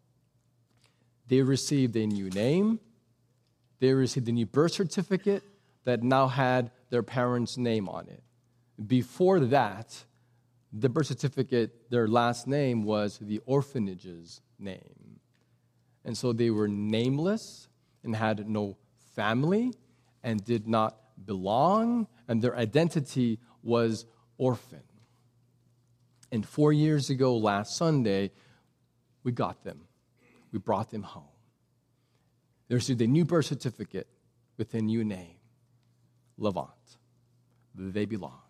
they 1.28 1.42
received 1.42 1.97
a 1.97 2.07
new 2.07 2.31
name, 2.31 2.81
they 3.81 3.92
received 3.92 4.28
a 4.28 4.33
new 4.33 4.47
birth 4.47 4.73
certificate 4.73 5.42
that 5.85 6.02
now 6.02 6.28
had 6.28 6.71
their 6.90 7.02
parents' 7.02 7.57
name 7.57 7.88
on 7.88 8.07
it. 8.09 8.23
Before 8.87 9.40
that, 9.40 10.04
the 10.73 10.88
birth 10.88 11.07
certificate, 11.07 11.91
their 11.91 12.09
last 12.09 12.47
name 12.47 12.83
was 12.85 13.19
the 13.21 13.41
orphanage's 13.45 14.41
name. 14.59 15.21
And 16.05 16.17
so 16.17 16.33
they 16.33 16.50
were 16.50 16.69
nameless 16.69 17.69
and 18.02 18.17
had 18.17 18.49
no 18.49 18.76
family 19.14 19.73
and 20.23 20.45
did 20.45 20.67
not 20.67 20.97
belong, 21.25 22.07
and 22.26 22.41
their 22.41 22.57
identity 22.57 23.38
was 23.62 24.07
orphan. 24.38 24.83
And 26.31 26.47
four 26.47 26.73
years 26.73 27.11
ago, 27.11 27.37
last 27.37 27.76
Sunday, 27.76 28.31
we 29.23 29.33
got 29.33 29.62
them. 29.64 29.83
We 30.50 30.59
brought 30.59 30.91
them 30.91 31.02
home. 31.02 31.25
They 32.69 32.75
received 32.75 33.02
a 33.02 33.07
new 33.07 33.25
birth 33.25 33.47
certificate 33.47 34.09
with 34.57 34.73
a 34.75 34.81
new 34.81 35.05
name 35.05 35.37
Levant. 36.38 36.71
They 37.75 38.07
belong. 38.07 38.41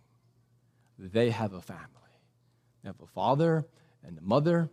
They 0.98 1.30
have 1.30 1.52
a 1.52 1.60
family. 1.60 2.01
They 2.82 2.88
have 2.88 3.00
a 3.00 3.06
father 3.06 3.66
and 4.04 4.18
a 4.18 4.22
mother 4.22 4.70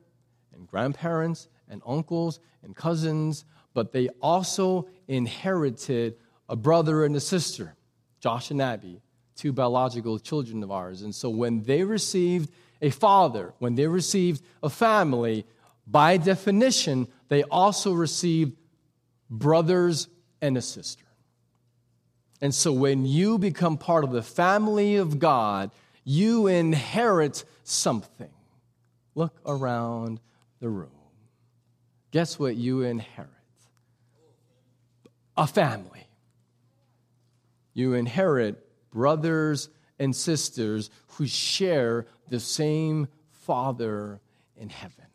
and 0.53 0.67
grandparents 0.67 1.47
and 1.69 1.81
uncles 1.85 2.39
and 2.63 2.75
cousins, 2.75 3.45
but 3.73 3.91
they 3.91 4.09
also 4.21 4.87
inherited 5.07 6.15
a 6.47 6.55
brother 6.55 7.05
and 7.05 7.15
a 7.15 7.19
sister, 7.19 7.75
Josh 8.19 8.51
and 8.51 8.61
Abby, 8.61 9.01
two 9.35 9.53
biological 9.53 10.19
children 10.19 10.63
of 10.63 10.71
ours. 10.71 11.01
And 11.03 11.13
so 11.13 11.29
when 11.29 11.63
they 11.63 11.83
received 11.83 12.51
a 12.81 12.89
father, 12.89 13.53
when 13.59 13.75
they 13.75 13.87
received 13.87 14.41
a 14.63 14.69
family, 14.69 15.45
by 15.85 16.17
definition, 16.17 17.07
they 17.27 17.43
also 17.43 17.93
received 17.93 18.57
brothers 19.29 20.07
and 20.41 20.57
a 20.57 20.61
sister. 20.61 21.05
And 22.41 22.55
so 22.55 22.71
when 22.71 23.05
you 23.05 23.37
become 23.37 23.77
part 23.77 24.03
of 24.03 24.11
the 24.11 24.23
family 24.23 24.95
of 24.95 25.19
God, 25.19 25.71
you 26.03 26.47
inherit 26.47 27.43
something. 27.69 28.31
Look 29.15 29.39
around 29.45 30.19
the 30.59 30.69
room. 30.69 30.89
Guess 32.11 32.39
what 32.39 32.55
you 32.55 32.81
inherit? 32.81 33.29
A 35.37 35.47
family. 35.47 36.07
You 37.73 37.93
inherit 37.93 38.65
brothers 38.91 39.69
and 39.99 40.15
sisters 40.15 40.89
who 41.07 41.27
share 41.27 42.07
the 42.29 42.39
same 42.39 43.07
Father 43.31 44.19
in 44.55 44.69
heaven. 44.69 45.05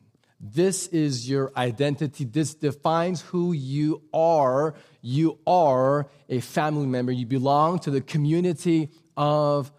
This 0.40 0.88
is 0.88 1.28
your 1.28 1.52
identity. 1.56 2.24
This 2.24 2.54
defines 2.54 3.22
who 3.22 3.52
you 3.52 4.02
are. 4.12 4.74
You 5.00 5.38
are 5.46 6.08
a 6.28 6.40
family 6.40 6.86
member. 6.86 7.12
You 7.12 7.26
belong 7.26 7.78
to 7.80 7.90
the 7.90 8.02
community 8.02 8.90
of 9.16 9.72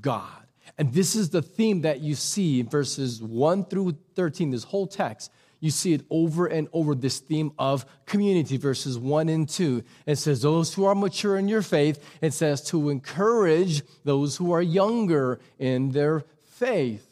God. 0.00 0.45
And 0.78 0.92
this 0.92 1.16
is 1.16 1.30
the 1.30 1.42
theme 1.42 1.82
that 1.82 2.00
you 2.00 2.14
see 2.14 2.60
in 2.60 2.68
verses 2.68 3.22
1 3.22 3.66
through 3.66 3.96
13, 4.14 4.50
this 4.50 4.64
whole 4.64 4.86
text. 4.86 5.30
You 5.58 5.70
see 5.70 5.94
it 5.94 6.02
over 6.10 6.46
and 6.46 6.68
over 6.72 6.94
this 6.94 7.18
theme 7.18 7.52
of 7.58 7.86
community, 8.04 8.58
verses 8.58 8.98
1 8.98 9.28
and 9.30 9.48
2. 9.48 9.82
It 10.04 10.16
says, 10.16 10.42
Those 10.42 10.74
who 10.74 10.84
are 10.84 10.94
mature 10.94 11.38
in 11.38 11.48
your 11.48 11.62
faith, 11.62 12.04
it 12.20 12.34
says 12.34 12.62
to 12.64 12.90
encourage 12.90 13.82
those 14.04 14.36
who 14.36 14.52
are 14.52 14.60
younger 14.60 15.40
in 15.58 15.92
their 15.92 16.24
faith. 16.42 17.06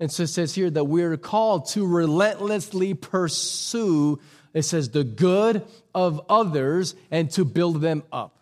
And 0.00 0.10
so 0.10 0.24
it 0.24 0.28
says 0.28 0.54
here 0.54 0.70
that 0.70 0.84
we're 0.84 1.16
called 1.16 1.68
to 1.70 1.86
relentlessly 1.86 2.94
pursue, 2.94 4.20
it 4.52 4.62
says, 4.62 4.90
the 4.90 5.04
good 5.04 5.66
of 5.94 6.20
others 6.28 6.94
and 7.10 7.30
to 7.32 7.44
build 7.44 7.80
them 7.80 8.02
up. 8.12 8.35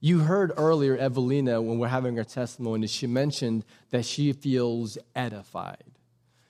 You 0.00 0.20
heard 0.20 0.52
earlier 0.56 0.96
Evelina, 0.96 1.60
when 1.60 1.78
we're 1.78 1.88
having 1.88 2.18
our 2.18 2.24
testimony, 2.24 2.86
she 2.86 3.06
mentioned 3.06 3.64
that 3.90 4.04
she 4.04 4.32
feels 4.32 4.96
edified. 5.14 5.82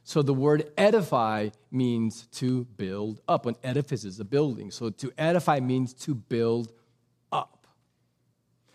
So 0.05 0.23
the 0.23 0.35
word 0.35 0.71
edify 0.77 1.51
means 1.71 2.27
to 2.33 2.65
build 2.77 3.21
up. 3.29 3.47
An 3.47 3.57
edifice 3.63 4.05
is 4.05 4.19
a 4.21 4.25
building. 4.25 4.71
So 4.71 4.91
to 4.91 5.13
edify 5.19 5.61
means 5.61 5.93
to 5.95 6.15
build 6.15 6.73
up. 7.31 7.67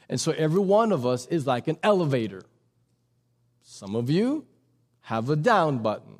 And 0.09 0.19
so 0.19 0.31
every 0.33 0.59
one 0.59 0.91
of 0.91 1.05
us 1.05 1.25
is 1.27 1.47
like 1.47 1.67
an 1.67 1.77
elevator. 1.83 2.43
Some 3.63 3.95
of 3.95 4.09
you 4.09 4.45
have 5.01 5.29
a 5.29 5.35
down 5.35 5.79
button. 5.79 6.19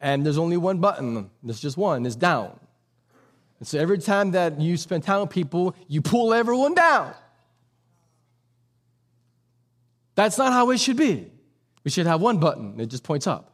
And 0.00 0.24
there's 0.24 0.38
only 0.38 0.56
one 0.56 0.78
button, 0.78 1.30
there's 1.42 1.60
just 1.60 1.76
one, 1.76 2.06
it's 2.06 2.16
down. 2.16 2.60
And 3.58 3.66
so 3.66 3.78
every 3.78 3.98
time 3.98 4.32
that 4.32 4.60
you 4.60 4.76
spend 4.76 5.02
time 5.02 5.20
with 5.20 5.30
people, 5.30 5.74
you 5.88 6.00
pull 6.00 6.32
everyone 6.32 6.74
down. 6.74 7.14
That's 10.14 10.38
not 10.38 10.52
how 10.52 10.70
it 10.70 10.78
should 10.78 10.96
be. 10.96 11.30
We 11.84 11.90
should 11.90 12.06
have 12.06 12.20
one 12.20 12.38
button, 12.38 12.76
that 12.76 12.86
just 12.86 13.04
points 13.04 13.26
up. 13.26 13.52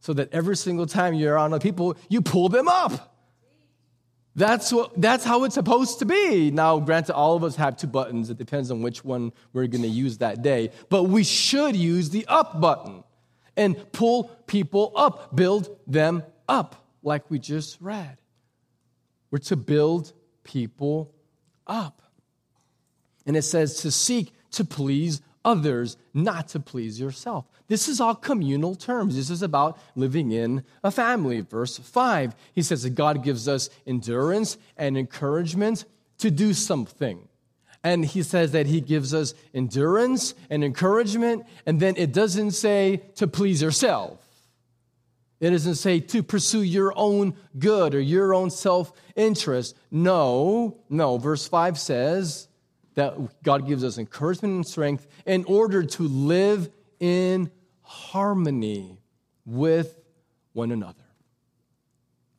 So 0.00 0.12
that 0.14 0.32
every 0.32 0.56
single 0.56 0.86
time 0.86 1.14
you're 1.14 1.36
on 1.36 1.58
people, 1.60 1.96
you 2.08 2.22
pull 2.22 2.48
them 2.48 2.68
up. 2.68 3.10
That's, 4.36 4.72
what, 4.72 4.98
that's 5.00 5.24
how 5.24 5.44
it's 5.44 5.56
supposed 5.56 5.98
to 5.98 6.06
be. 6.06 6.50
Now, 6.50 6.78
granted, 6.78 7.14
all 7.14 7.36
of 7.36 7.44
us 7.44 7.56
have 7.56 7.76
two 7.76 7.88
buttons. 7.88 8.30
It 8.30 8.38
depends 8.38 8.70
on 8.70 8.80
which 8.80 9.04
one 9.04 9.32
we're 9.52 9.66
going 9.66 9.82
to 9.82 9.88
use 9.88 10.18
that 10.18 10.42
day. 10.42 10.70
But 10.88 11.04
we 11.04 11.24
should 11.24 11.76
use 11.76 12.10
the 12.10 12.24
up 12.28 12.60
button 12.60 13.02
and 13.56 13.76
pull 13.92 14.24
people 14.46 14.92
up, 14.94 15.34
build 15.34 15.76
them 15.86 16.22
up, 16.48 16.86
like 17.02 17.30
we 17.30 17.38
just 17.38 17.78
read. 17.80 18.16
We're 19.30 19.38
to 19.38 19.56
build 19.56 20.12
people 20.44 21.14
up. 21.66 22.02
And 23.26 23.36
it 23.36 23.42
says 23.42 23.82
to 23.82 23.90
seek 23.90 24.32
to 24.52 24.64
please 24.64 25.20
others, 25.44 25.96
not 26.12 26.48
to 26.48 26.60
please 26.60 27.00
yourself. 27.00 27.46
This 27.68 27.88
is 27.88 28.00
all 28.00 28.14
communal 28.14 28.74
terms. 28.74 29.16
This 29.16 29.30
is 29.30 29.42
about 29.42 29.78
living 29.94 30.32
in 30.32 30.64
a 30.82 30.90
family. 30.90 31.40
Verse 31.40 31.78
5, 31.78 32.34
he 32.52 32.62
says 32.62 32.82
that 32.82 32.90
God 32.90 33.22
gives 33.22 33.46
us 33.46 33.70
endurance 33.86 34.58
and 34.76 34.98
encouragement 34.98 35.84
to 36.18 36.30
do 36.30 36.52
something. 36.52 37.28
And 37.82 38.04
he 38.04 38.22
says 38.22 38.52
that 38.52 38.66
he 38.66 38.80
gives 38.80 39.14
us 39.14 39.32
endurance 39.54 40.34
and 40.50 40.62
encouragement, 40.62 41.46
and 41.64 41.80
then 41.80 41.94
it 41.96 42.12
doesn't 42.12 42.50
say 42.50 43.02
to 43.14 43.26
please 43.26 43.62
yourself. 43.62 44.18
It 45.40 45.50
doesn't 45.50 45.76
say 45.76 46.00
to 46.00 46.22
pursue 46.22 46.62
your 46.62 46.92
own 46.96 47.34
good 47.58 47.94
or 47.94 48.00
your 48.00 48.34
own 48.34 48.50
self 48.50 48.92
interest. 49.16 49.76
No, 49.90 50.78
no. 50.90 51.16
Verse 51.16 51.48
5 51.48 51.78
says 51.78 52.48
that 52.94 53.42
God 53.42 53.66
gives 53.66 53.82
us 53.82 53.96
encouragement 53.96 54.54
and 54.54 54.66
strength 54.66 55.06
in 55.24 55.44
order 55.44 55.82
to 55.82 56.02
live 56.02 56.68
in 57.00 57.50
harmony 57.82 59.00
with 59.46 59.98
one 60.52 60.72
another. 60.72 61.04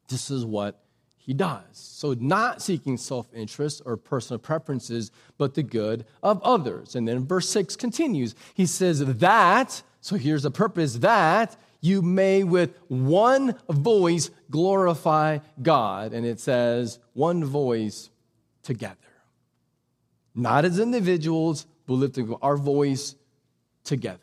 This 0.08 0.30
is 0.30 0.46
what 0.46 0.84
he 1.18 1.34
does. 1.34 1.64
So, 1.72 2.14
not 2.14 2.62
seeking 2.62 2.98
self 2.98 3.34
interest 3.34 3.82
or 3.86 3.98
personal 3.98 4.38
preferences, 4.38 5.12
but 5.40 5.56
the 5.56 5.64
good 5.64 6.06
of 6.22 6.42
others. 6.44 6.96
And 6.96 7.08
then 7.08 7.26
verse 7.26 7.50
6 7.50 7.76
continues. 7.78 8.36
He 8.54 8.68
says, 8.68 9.00
That, 9.00 9.82
so 10.02 10.18
here's 10.18 10.44
the 10.44 10.52
purpose, 10.52 10.96
that 10.96 11.58
you 11.82 12.04
may 12.04 12.44
with 12.44 12.78
one 12.88 13.56
voice 13.70 14.30
glorify 14.50 15.40
God. 15.62 16.14
And 16.14 16.26
it 16.26 16.40
says, 16.40 17.00
one 17.14 17.44
voice 17.44 18.10
together. 18.64 18.96
Not 20.34 20.64
as 20.64 20.80
individuals, 20.80 21.66
but 21.88 21.96
lifting 21.96 22.36
our 22.42 22.56
voice 22.56 23.16
together. 23.84 24.20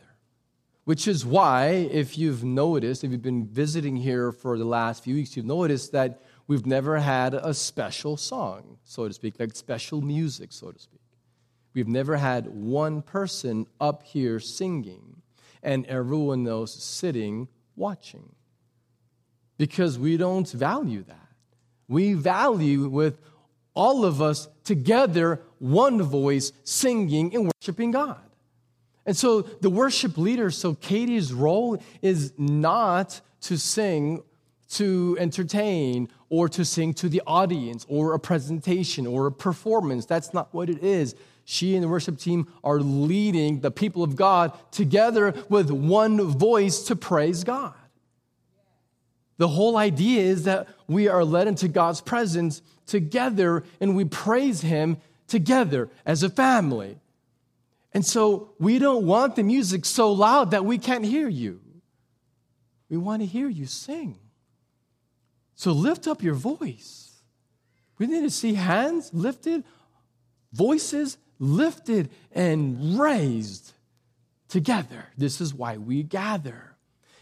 Which 0.84 1.06
is 1.06 1.26
why, 1.26 1.68
if 1.90 2.16
you've 2.16 2.44
noticed, 2.44 3.04
if 3.04 3.10
you've 3.10 3.20
been 3.20 3.46
visiting 3.46 3.96
here 3.96 4.32
for 4.32 4.56
the 4.56 4.64
last 4.64 5.04
few 5.04 5.16
weeks, 5.16 5.36
you've 5.36 5.44
noticed 5.44 5.92
that 5.92 6.22
we've 6.46 6.64
never 6.64 6.98
had 6.98 7.34
a 7.34 7.52
special 7.52 8.16
song, 8.16 8.78
so 8.84 9.06
to 9.06 9.12
speak, 9.12 9.34
like 9.38 9.54
special 9.54 10.00
music, 10.00 10.50
so 10.50 10.72
to 10.72 10.78
speak. 10.78 11.00
We've 11.74 11.88
never 11.88 12.16
had 12.16 12.46
one 12.46 13.02
person 13.02 13.66
up 13.78 14.02
here 14.02 14.40
singing 14.40 15.20
and 15.62 15.86
everyone 15.86 16.46
else 16.46 16.74
sitting 16.82 17.48
watching. 17.76 18.32
Because 19.56 19.98
we 19.98 20.16
don't 20.16 20.48
value 20.50 21.02
that. 21.04 21.28
We 21.88 22.14
value 22.14 22.88
with 22.88 23.18
all 23.74 24.04
of 24.04 24.20
us 24.20 24.48
together, 24.64 25.40
one 25.58 26.02
voice, 26.02 26.52
singing 26.64 27.34
and 27.34 27.50
worshiping 27.60 27.90
God. 27.90 28.20
And 29.06 29.16
so 29.16 29.40
the 29.40 29.70
worship 29.70 30.18
leader, 30.18 30.50
so 30.50 30.74
Katie's 30.74 31.32
role 31.32 31.82
is 32.02 32.32
not 32.36 33.20
to 33.42 33.56
sing, 33.56 34.22
to 34.72 35.16
entertain, 35.18 36.08
or 36.28 36.48
to 36.50 36.64
sing 36.64 36.92
to 36.94 37.08
the 37.08 37.22
audience, 37.26 37.86
or 37.88 38.12
a 38.12 38.20
presentation, 38.20 39.06
or 39.06 39.26
a 39.26 39.32
performance. 39.32 40.04
That's 40.04 40.34
not 40.34 40.52
what 40.52 40.68
it 40.68 40.82
is. 40.84 41.14
She 41.50 41.75
and 41.75 41.83
the 41.83 41.88
worship 41.88 42.19
team 42.19 42.47
are 42.62 42.78
leading 42.78 43.61
the 43.61 43.71
people 43.71 44.02
of 44.02 44.17
God 44.17 44.52
together 44.71 45.33
with 45.49 45.71
one 45.71 46.21
voice 46.21 46.83
to 46.83 46.95
praise 46.95 47.43
God. 47.43 47.73
The 49.38 49.49
whole 49.49 49.78
idea 49.78 50.21
is 50.25 50.45
that 50.45 50.69
we 50.87 51.09
are 51.09 51.25
led 51.25 51.49
into 51.49 51.67
God's 51.67 52.02
presence 52.02 52.61
together 52.85 53.64
and 53.81 53.97
we 53.97 54.05
praise 54.05 54.61
Him 54.61 54.99
together 55.26 55.88
as 56.05 56.23
a 56.23 56.28
family. 56.28 56.99
And 57.95 58.05
so 58.05 58.50
we 58.59 58.78
don't 58.78 59.07
want 59.07 59.35
the 59.35 59.43
music 59.43 59.87
so 59.87 60.12
loud 60.12 60.50
that 60.50 60.67
we 60.67 60.76
can't 60.76 61.07
hear 61.07 61.28
you. 61.28 61.62
We 62.90 62.99
want 62.99 63.23
to 63.23 63.26
hear 63.26 63.49
you 63.49 63.64
sing. 63.64 64.19
So 65.55 65.73
lift 65.73 66.07
up 66.07 66.23
your 66.23 66.35
voice. 66.35 67.23
We 67.97 68.07
need 68.07 68.21
to 68.21 68.31
see 68.31 68.52
hands 68.52 69.14
lifted, 69.14 69.64
voices 70.52 71.17
lifted 71.38 72.11
and 72.33 72.99
raised 72.99 73.73
together. 74.49 75.07
This 75.16 75.40
is 75.40 75.54
why 75.54 75.76
we 75.76 76.02
gather. 76.02 76.76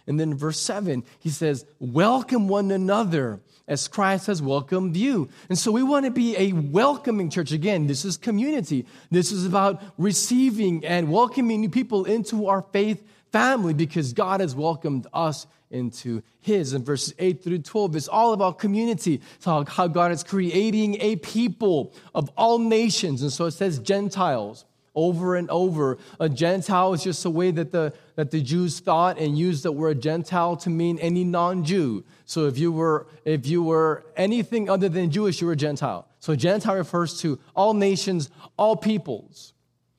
And 0.07 0.21
then 0.21 0.35
verse 0.35 0.61
7, 0.61 1.05
he 1.19 1.31
says, 1.31 1.67
Welcome 1.81 2.49
one 2.49 2.71
another 2.71 3.41
as 3.67 3.89
Christ 3.89 4.29
has 4.29 4.41
welcomed 4.41 4.97
you. 4.97 5.29
And 5.49 5.59
so 5.59 5.73
we 5.73 5.83
want 5.83 6.05
to 6.05 6.13
be 6.13 6.37
a 6.37 6.53
welcoming 6.53 7.31
church. 7.31 7.51
Again, 7.51 7.89
this 7.89 8.05
is 8.05 8.17
community. 8.17 8.87
This 9.11 9.33
is 9.33 9.45
about 9.45 9.83
receiving 9.99 10.85
and 10.85 11.11
welcoming 11.11 11.61
new 11.61 11.69
people 11.69 12.05
into 12.05 12.47
our 12.47 12.63
faith 12.73 13.03
family 13.33 13.75
because 13.75 14.13
God 14.13 14.41
has 14.41 14.55
welcomed 14.55 15.09
us 15.13 15.47
into 15.77 16.23
his. 16.41 16.73
In 16.73 16.85
verses 16.85 17.15
8 17.19 17.45
through 17.45 17.59
12, 17.59 17.97
it's 17.97 18.09
all 18.09 18.33
about 18.33 18.59
community. 18.59 19.21
It's 19.37 19.45
how 19.45 19.89
God 19.89 20.11
is 20.11 20.25
creating 20.25 21.01
a 21.01 21.17
people 21.17 21.95
of 22.15 22.31
all 22.37 22.59
nations. 22.59 23.23
And 23.23 23.33
so 23.33 23.45
it 23.45 23.53
says 23.53 23.79
Gentiles 23.79 24.65
over 24.97 25.37
and 25.37 25.49
over. 25.51 25.99
A 26.19 26.29
Gentile 26.29 26.95
is 26.95 27.05
just 27.05 27.25
a 27.25 27.31
way 27.31 27.53
that 27.53 27.71
the, 27.71 27.93
that 28.17 28.31
the 28.31 28.41
Jews 28.41 28.81
thought 28.81 29.19
and 29.19 29.39
used 29.39 29.63
the 29.63 29.71
word 29.71 30.01
Gentile 30.01 30.57
to 30.57 30.71
mean 30.71 30.99
any 30.99 31.23
non-Jew. 31.23 32.03
So 32.25 32.47
if 32.47 32.59
you 32.59 32.73
were 32.73 33.07
if 33.25 33.47
you 33.47 33.63
were 33.63 34.05
anything 34.17 34.69
other 34.69 34.89
than 34.89 35.11
Jewish, 35.11 35.41
you 35.41 35.47
were 35.47 35.55
Gentile. 35.55 36.09
So 36.19 36.35
Gentile 36.35 36.77
refers 36.77 37.21
to 37.21 37.39
all 37.55 37.75
nations, 37.75 38.31
all 38.59 38.75
peoples, 38.75 39.53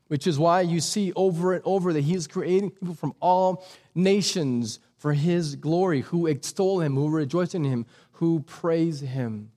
which 0.07 0.27
is 0.27 0.37
why 0.39 0.61
you 0.61 0.81
see 0.81 1.13
over 1.15 1.53
and 1.53 1.61
over 1.63 1.93
that 1.93 2.03
he 2.03 2.15
is 2.15 2.27
creating 2.27 2.71
people 2.71 2.95
from 2.95 3.13
all 3.21 3.65
nations 3.95 4.79
for 4.97 5.13
his 5.13 5.55
glory, 5.55 6.01
who 6.01 6.27
extol 6.27 6.81
him, 6.81 6.95
who 6.95 7.09
rejoice 7.09 7.53
in 7.53 7.63
him, 7.63 7.85
who 8.13 8.41
praise 8.41 9.01
him. 9.01 9.51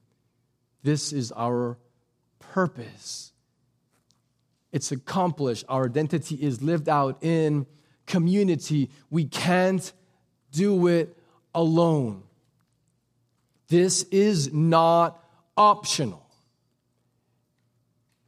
This 0.83 1.12
is 1.12 1.33
our 1.33 1.79
purpose 2.38 3.31
it's 4.72 4.92
accomplished. 4.92 5.64
Our 5.68 5.87
identity 5.87 6.37
is 6.37 6.62
lived 6.62 6.88
out 6.88 7.22
in 7.22 7.66
community. 8.07 8.90
We 9.11 9.24
can't 9.24 9.92
do 10.53 10.87
it 10.87 11.16
alone. 11.55 12.22
This 13.68 14.05
is 14.05 14.53
not 14.53 15.22
optional. 15.57 16.26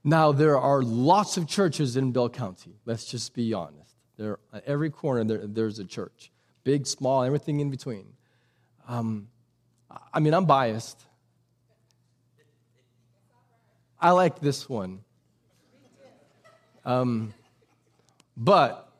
Now, 0.04 0.32
there 0.32 0.58
are 0.58 0.82
lots 0.82 1.36
of 1.36 1.46
churches 1.46 1.96
in 1.96 2.10
Bell 2.10 2.28
County. 2.28 2.74
Let's 2.84 3.04
just 3.04 3.34
be 3.34 3.54
honest. 3.54 3.94
There, 4.16 4.38
at 4.52 4.64
every 4.66 4.90
corner, 4.90 5.24
there, 5.24 5.46
there's 5.46 5.78
a 5.78 5.84
church 5.84 6.31
big, 6.64 6.86
small, 6.86 7.22
everything 7.22 7.60
in 7.60 7.70
between. 7.70 8.06
Um, 8.88 9.28
I 10.12 10.20
mean, 10.20 10.34
I'm 10.34 10.46
biased. 10.46 11.00
I 14.00 14.10
like 14.10 14.40
this 14.40 14.68
one. 14.68 15.00
Um, 16.84 17.32
but 18.36 18.90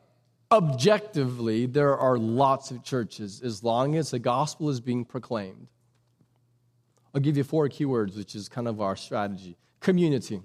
objectively, 0.51 1.65
there 1.65 1.97
are 1.97 2.17
lots 2.17 2.71
of 2.71 2.83
churches 2.83 3.41
as 3.41 3.63
long 3.63 3.95
as 3.95 4.11
the 4.11 4.19
gospel 4.19 4.69
is 4.69 4.79
being 4.79 5.03
proclaimed. 5.03 5.67
I'll 7.13 7.21
give 7.21 7.37
you 7.37 7.43
four 7.43 7.67
keywords, 7.69 8.17
which 8.17 8.35
is 8.35 8.47
kind 8.49 8.67
of 8.67 8.81
our 8.81 8.95
strategy 8.95 9.57
community, 9.79 10.41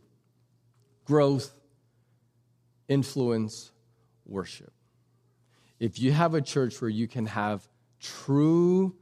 growth, 1.04 1.52
influence, 2.88 3.70
worship. 4.26 4.72
If 5.80 5.98
you 5.98 6.12
have 6.12 6.34
a 6.34 6.40
church 6.40 6.80
where 6.80 6.90
you 6.90 7.06
can 7.06 7.26
have 7.26 7.66
true 8.00 8.94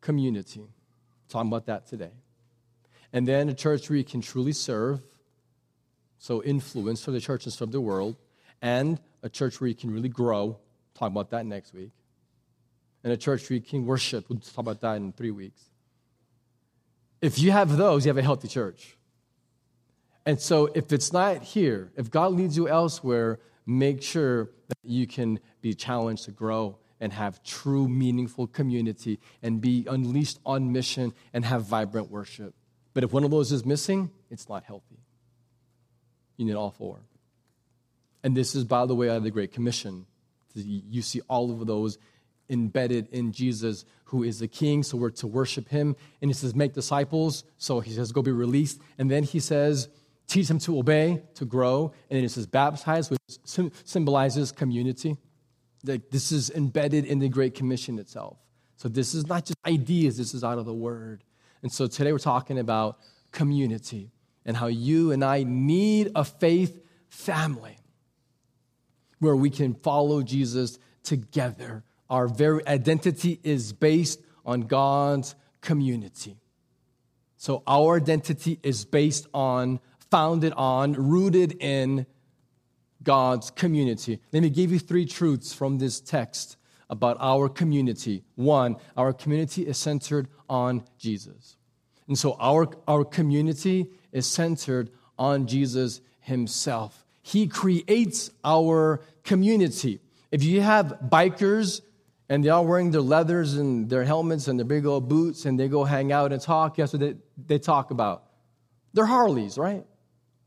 community, 0.00 0.62
talking 1.28 1.48
about 1.48 1.66
that 1.66 1.86
today, 1.86 2.12
and 3.12 3.26
then 3.26 3.48
a 3.48 3.54
church 3.54 3.90
where 3.90 3.96
you 3.96 4.04
can 4.04 4.20
truly 4.20 4.52
serve, 4.52 5.00
so 6.18 6.42
influence 6.42 7.04
for 7.04 7.10
the 7.10 7.20
church 7.20 7.44
and 7.44 7.52
serve 7.52 7.72
the 7.72 7.80
world, 7.80 8.16
and 8.62 9.00
a 9.22 9.28
church 9.28 9.60
where 9.60 9.68
you 9.68 9.74
can 9.74 9.90
really 9.90 10.08
grow. 10.08 10.58
Talk 10.94 11.10
about 11.10 11.30
that 11.30 11.46
next 11.46 11.74
week. 11.74 11.90
And 13.02 13.12
a 13.12 13.16
church 13.16 13.48
where 13.48 13.56
you 13.56 13.62
can 13.62 13.86
worship. 13.86 14.28
We'll 14.28 14.38
talk 14.38 14.58
about 14.58 14.80
that 14.82 14.96
in 14.96 15.12
three 15.12 15.30
weeks. 15.30 15.62
If 17.20 17.38
you 17.38 17.50
have 17.50 17.76
those, 17.76 18.04
you 18.04 18.10
have 18.10 18.18
a 18.18 18.22
healthy 18.22 18.48
church. 18.48 18.96
And 20.26 20.38
so 20.40 20.70
if 20.74 20.92
it's 20.92 21.12
not 21.12 21.42
here, 21.42 21.90
if 21.96 22.10
God 22.10 22.32
leads 22.32 22.56
you 22.56 22.68
elsewhere, 22.68 23.40
make 23.66 24.02
sure 24.02 24.50
that 24.68 24.78
you 24.82 25.06
can 25.06 25.40
be 25.60 25.74
challenged 25.74 26.24
to 26.24 26.30
grow 26.30 26.78
and 27.00 27.12
have 27.12 27.42
true, 27.42 27.88
meaningful 27.88 28.46
community 28.46 29.18
and 29.42 29.60
be 29.60 29.86
unleashed 29.88 30.38
on 30.44 30.72
mission 30.72 31.14
and 31.32 31.44
have 31.44 31.64
vibrant 31.64 32.10
worship. 32.10 32.54
But 32.92 33.04
if 33.04 33.12
one 33.12 33.24
of 33.24 33.30
those 33.30 33.52
is 33.52 33.64
missing, 33.64 34.10
it's 34.30 34.48
not 34.48 34.64
healthy. 34.64 34.98
You 36.36 36.44
need 36.46 36.56
all 36.56 36.70
four. 36.70 37.00
And 38.22 38.36
this 38.36 38.54
is, 38.54 38.64
by 38.64 38.84
the 38.86 38.94
way, 38.94 39.08
out 39.08 39.16
of 39.16 39.22
the 39.22 39.30
Great 39.30 39.52
Commission. 39.52 40.06
You 40.54 41.00
see 41.00 41.20
all 41.28 41.50
of 41.50 41.66
those 41.66 41.98
embedded 42.50 43.08
in 43.12 43.32
Jesus, 43.32 43.84
who 44.04 44.24
is 44.24 44.40
the 44.40 44.48
King. 44.48 44.82
So 44.82 44.98
we're 44.98 45.10
to 45.10 45.26
worship 45.26 45.68
him. 45.68 45.96
And 46.20 46.28
he 46.28 46.34
says, 46.34 46.54
make 46.54 46.74
disciples. 46.74 47.44
So 47.56 47.80
he 47.80 47.92
says, 47.92 48.12
go 48.12 48.22
be 48.22 48.32
released. 48.32 48.80
And 48.98 49.10
then 49.10 49.22
he 49.22 49.40
says, 49.40 49.88
teach 50.30 50.48
them 50.48 50.58
to 50.60 50.78
obey, 50.78 51.22
to 51.34 51.44
grow. 51.44 51.92
And 52.08 52.16
then 52.16 52.22
he 52.22 52.28
says, 52.28 52.46
baptize, 52.46 53.10
which 53.10 53.20
symbolizes 53.84 54.52
community. 54.52 55.16
Like 55.84 56.10
this 56.10 56.30
is 56.30 56.50
embedded 56.50 57.04
in 57.04 57.18
the 57.18 57.28
Great 57.28 57.54
Commission 57.54 57.98
itself. 57.98 58.38
So 58.76 58.88
this 58.88 59.14
is 59.14 59.26
not 59.26 59.44
just 59.44 59.58
ideas, 59.66 60.16
this 60.16 60.32
is 60.32 60.44
out 60.44 60.58
of 60.58 60.66
the 60.66 60.74
Word. 60.74 61.24
And 61.62 61.70
so 61.70 61.86
today 61.86 62.12
we're 62.12 62.18
talking 62.18 62.58
about 62.58 62.98
community 63.32 64.10
and 64.46 64.56
how 64.56 64.68
you 64.68 65.12
and 65.12 65.24
I 65.24 65.42
need 65.42 66.12
a 66.14 66.24
faith 66.24 66.80
family 67.08 67.76
where 69.18 69.36
we 69.36 69.50
can 69.50 69.74
follow 69.74 70.22
Jesus 70.22 70.78
together. 71.02 71.84
Our 72.08 72.28
very 72.28 72.66
identity 72.66 73.38
is 73.42 73.72
based 73.72 74.20
on 74.46 74.62
God's 74.62 75.34
community. 75.60 76.38
So 77.36 77.62
our 77.66 77.96
identity 77.96 78.58
is 78.62 78.84
based 78.84 79.26
on, 79.32 79.80
founded 80.10 80.52
on, 80.56 80.92
rooted 80.92 81.52
in 81.60 82.06
God's 83.02 83.50
community. 83.50 84.20
Let 84.32 84.42
me 84.42 84.50
give 84.50 84.72
you 84.72 84.78
three 84.78 85.06
truths 85.06 85.52
from 85.52 85.78
this 85.78 86.00
text 86.00 86.56
about 86.88 87.16
our 87.20 87.48
community. 87.48 88.24
One, 88.34 88.76
our 88.96 89.12
community 89.12 89.66
is 89.66 89.78
centered 89.78 90.28
on 90.48 90.84
Jesus. 90.98 91.56
And 92.08 92.18
so 92.18 92.36
our, 92.40 92.68
our 92.88 93.04
community 93.04 93.90
is 94.12 94.26
centered 94.26 94.90
on 95.16 95.46
Jesus 95.46 96.00
himself. 96.18 97.06
He 97.22 97.46
creates 97.46 98.30
our 98.44 99.00
community. 99.22 100.00
If 100.32 100.42
you 100.42 100.60
have 100.60 100.98
bikers 101.08 101.80
and 102.28 102.44
they're 102.44 102.54
all 102.54 102.66
wearing 102.66 102.90
their 102.90 103.00
leathers 103.00 103.54
and 103.54 103.88
their 103.88 104.04
helmets 104.04 104.48
and 104.48 104.58
their 104.58 104.66
big 104.66 104.86
old 104.86 105.08
boots 105.08 105.46
and 105.46 105.58
they 105.58 105.68
go 105.68 105.84
hang 105.84 106.10
out 106.10 106.32
and 106.32 106.42
talk, 106.42 106.76
guess 106.76 106.92
what 106.92 107.00
they, 107.00 107.14
they 107.46 107.58
talk 107.58 107.92
about? 107.92 108.24
Their 108.92 109.06
Harleys, 109.06 109.56
right? 109.56 109.84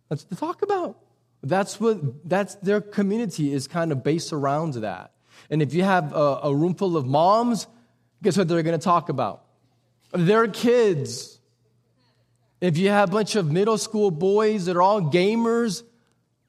That's 0.10 0.24
they 0.24 0.36
talk 0.36 0.62
about. 0.62 1.00
That's 1.42 1.80
what 1.80 2.28
that's 2.30 2.56
their 2.56 2.82
community 2.82 3.54
is 3.54 3.68
kind 3.68 3.92
of 3.92 4.04
based 4.04 4.32
around 4.32 4.76
that. 4.76 5.12
And 5.50 5.62
if 5.62 5.74
you 5.74 5.84
have 5.84 6.14
a, 6.14 6.40
a 6.44 6.56
room 6.56 6.76
full 6.76 6.96
of 6.96 7.06
moms, 7.06 7.68
guess 8.22 8.38
what 8.38 8.48
they're 8.48 8.64
going 8.64 8.80
to 8.80 8.84
talk 8.84 9.10
about? 9.10 9.44
Their 10.12 10.48
kids. 10.48 11.40
If 12.62 12.78
you 12.78 12.90
have 12.90 13.10
a 13.10 13.12
bunch 13.12 13.36
of 13.36 13.52
middle 13.52 13.78
school 13.78 14.10
boys 14.10 14.66
that 14.66 14.78
are 14.78 14.82
all 14.82 15.02
gamers, 15.02 15.84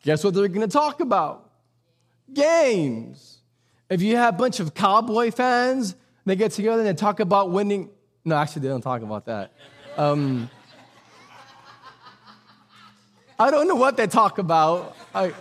guess 0.03 0.23
what 0.23 0.35
they're 0.35 0.47
going 0.47 0.61
to 0.61 0.73
talk 0.73 1.01
about? 1.01 1.51
Games. 2.33 3.41
If 3.91 4.01
you 4.01 4.17
have 4.17 4.35
a 4.35 4.39
bunch 4.39 4.61
of 4.61 4.75
cowboy 4.75 5.33
fans, 5.33 5.97
they 6.25 6.37
get 6.37 6.53
together 6.53 6.79
and 6.79 6.87
they 6.87 6.95
talk 6.95 7.19
about 7.21 7.51
winning. 7.51 7.91
No, 8.25 8.37
actually, 8.37 8.63
they 8.63 8.69
don't 8.69 8.81
talk 8.81 9.03
about 9.03 9.27
that. 9.27 9.53
Um, 9.97 10.49
I 13.39 13.51
don't 13.51 13.67
know 13.67 13.75
what 13.75 13.97
they 13.97 14.07
talk 14.07 14.39
about. 14.39 14.97
I, 15.13 15.35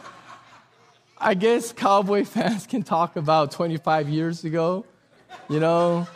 I 1.18 1.36
guess 1.36 1.72
cowboy 1.72 2.26
fans 2.26 2.66
can 2.66 2.82
talk 2.82 3.16
about 3.16 3.52
25 3.52 4.10
years 4.10 4.44
ago, 4.44 4.86
you 5.48 5.60
know, 5.60 6.08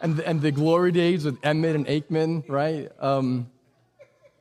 and, 0.00 0.20
and 0.20 0.40
the 0.40 0.52
glory 0.52 0.92
days 0.92 1.24
with 1.24 1.40
Emmitt 1.40 1.74
and 1.74 1.86
Aikman, 1.86 2.48
right? 2.48 2.88
Um, 3.00 3.50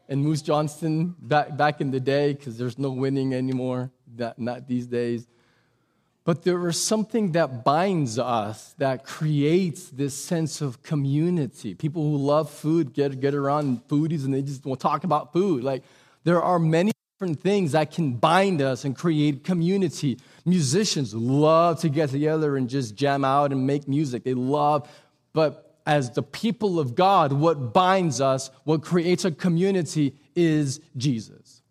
and 0.07 0.23
Moose 0.23 0.43
Johnston 0.43 1.15
back, 1.19 1.57
back 1.57 1.81
in 1.81 1.89
the 1.89 1.99
day, 1.99 2.33
because 2.33 2.59
there's 2.59 2.77
no 2.77 2.91
winning 2.91 3.33
anymore, 3.33 3.91
that, 4.17 4.37
not 4.37 4.67
these 4.67 4.85
days. 4.85 5.27
But 6.27 6.43
there 6.43 6.67
is 6.67 6.77
something 6.77 7.31
that 7.31 7.63
binds 7.63 8.19
us, 8.19 8.75
that 8.79 9.05
creates 9.05 9.87
this 9.87 10.13
sense 10.13 10.59
of 10.59 10.83
community. 10.83 11.73
People 11.73 12.01
who 12.01 12.17
love 12.17 12.49
food 12.51 12.91
get, 12.93 13.21
get 13.21 13.33
around 13.33 13.87
foodies 13.87 14.25
and 14.25 14.33
they 14.33 14.41
just 14.41 14.65
will 14.65 14.75
talk 14.75 15.05
about 15.05 15.31
food. 15.31 15.63
Like, 15.63 15.83
there 16.25 16.43
are 16.43 16.59
many 16.59 16.91
different 17.13 17.39
things 17.39 17.71
that 17.71 17.91
can 17.91 18.15
bind 18.15 18.61
us 18.61 18.83
and 18.83 18.93
create 18.93 19.45
community. 19.45 20.19
Musicians 20.43 21.13
love 21.13 21.79
to 21.79 21.87
get 21.87 22.09
together 22.09 22.57
and 22.57 22.69
just 22.69 22.93
jam 22.93 23.23
out 23.23 23.53
and 23.53 23.65
make 23.65 23.87
music. 23.87 24.25
They 24.25 24.33
love, 24.33 24.89
but 25.31 25.77
as 25.85 26.11
the 26.11 26.23
people 26.23 26.77
of 26.77 26.93
God, 26.93 27.31
what 27.31 27.71
binds 27.71 28.19
us, 28.19 28.51
what 28.65 28.81
creates 28.81 29.23
a 29.23 29.31
community 29.31 30.13
is 30.35 30.81
Jesus. 30.97 31.61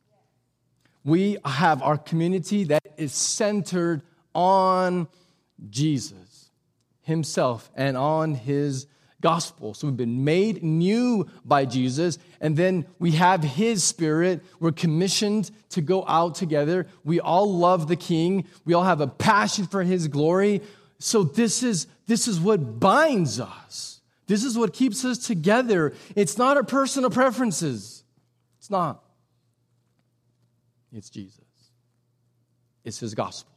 We 1.05 1.37
have 1.45 1.83
our 1.83 1.99
community 1.99 2.65
that 2.65 2.95
is 2.97 3.13
centered 3.13 4.01
on 4.37 5.09
Jesus 5.71 6.51
Himself 7.01 7.71
and 7.75 7.97
on 7.97 8.35
His 8.35 8.87
gospel. 9.23 9.73
So 9.73 9.87
we've 9.89 9.97
been 9.97 10.25
made 10.25 10.63
new 10.63 11.27
by 11.45 11.65
Jesus, 11.65 12.19
and 12.41 12.57
then 12.57 12.87
we 12.99 13.13
have 13.13 13.43
His 13.43 13.83
Spirit. 13.83 14.45
We're 14.61 14.73
commissioned 14.73 15.51
to 15.71 15.81
go 15.81 16.05
out 16.07 16.35
together. 16.35 16.87
We 17.03 17.19
all 17.19 17.53
love 17.57 17.89
the 17.89 17.97
King, 17.97 18.47
we 18.65 18.75
all 18.75 18.85
have 18.85 19.01
a 19.01 19.09
passion 19.09 19.67
for 19.67 19.83
His 19.83 20.07
glory. 20.07 20.61
So 20.99 21.25
this 21.25 21.63
is, 21.63 21.87
this 22.07 22.29
is 22.29 22.39
what 22.39 22.79
binds 22.79 23.41
us. 23.41 24.01
This 24.27 24.45
is 24.45 24.59
what 24.59 24.73
keeps 24.73 25.05
us 25.05 25.19
together. 25.19 25.95
It's 26.15 26.37
not 26.37 26.57
our 26.57 26.65
personal 26.65 27.11
preferences. 27.11 28.03
It's 28.59 28.71
not. 28.71 29.05
It's 30.93 31.11
Jesus. 31.11 31.45
It's 32.85 32.99
his 32.99 33.15
gospel 33.15 33.56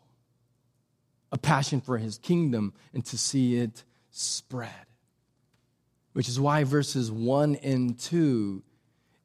a 1.31 1.37
passion 1.37 1.81
for 1.81 1.97
his 1.97 2.17
kingdom 2.17 2.73
and 2.93 3.05
to 3.05 3.17
see 3.17 3.57
it 3.57 3.83
spread. 4.11 4.85
Which 6.13 6.27
is 6.27 6.39
why 6.39 6.63
verses 6.63 7.11
1 7.11 7.55
and 7.57 7.97
2, 7.99 8.63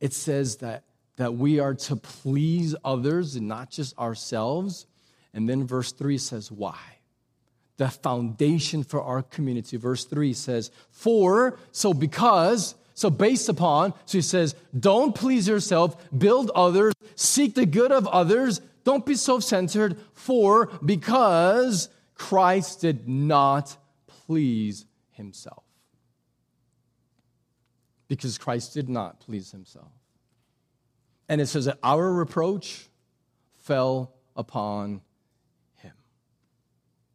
it 0.00 0.12
says 0.12 0.56
that, 0.56 0.84
that 1.16 1.34
we 1.34 1.58
are 1.58 1.74
to 1.74 1.96
please 1.96 2.74
others 2.84 3.36
and 3.36 3.48
not 3.48 3.70
just 3.70 3.96
ourselves. 3.98 4.86
And 5.32 5.48
then 5.48 5.66
verse 5.66 5.92
3 5.92 6.18
says, 6.18 6.52
why? 6.52 6.78
The 7.78 7.88
foundation 7.88 8.84
for 8.84 9.02
our 9.02 9.22
community. 9.22 9.76
Verse 9.76 10.04
3 10.04 10.32
says, 10.34 10.70
for, 10.90 11.58
so 11.72 11.94
because, 11.94 12.74
so 12.92 13.10
based 13.10 13.48
upon, 13.48 13.94
so 14.04 14.18
he 14.18 14.22
says, 14.22 14.54
don't 14.78 15.14
please 15.14 15.48
yourself, 15.48 15.96
build 16.16 16.50
others, 16.54 16.92
seek 17.16 17.54
the 17.54 17.66
good 17.66 17.90
of 17.90 18.06
others, 18.06 18.60
don't 18.84 19.06
be 19.06 19.14
self 19.14 19.42
centered, 19.42 19.98
for 20.12 20.66
because 20.84 21.88
Christ 22.14 22.80
did 22.80 23.08
not 23.08 23.76
please 24.06 24.86
himself. 25.10 25.64
Because 28.08 28.38
Christ 28.38 28.74
did 28.74 28.88
not 28.88 29.20
please 29.20 29.50
himself. 29.50 29.90
And 31.28 31.40
it 31.40 31.46
says 31.46 31.64
that 31.64 31.78
our 31.82 32.12
reproach 32.12 32.88
fell 33.56 34.12
upon 34.36 35.00
him. 35.76 35.92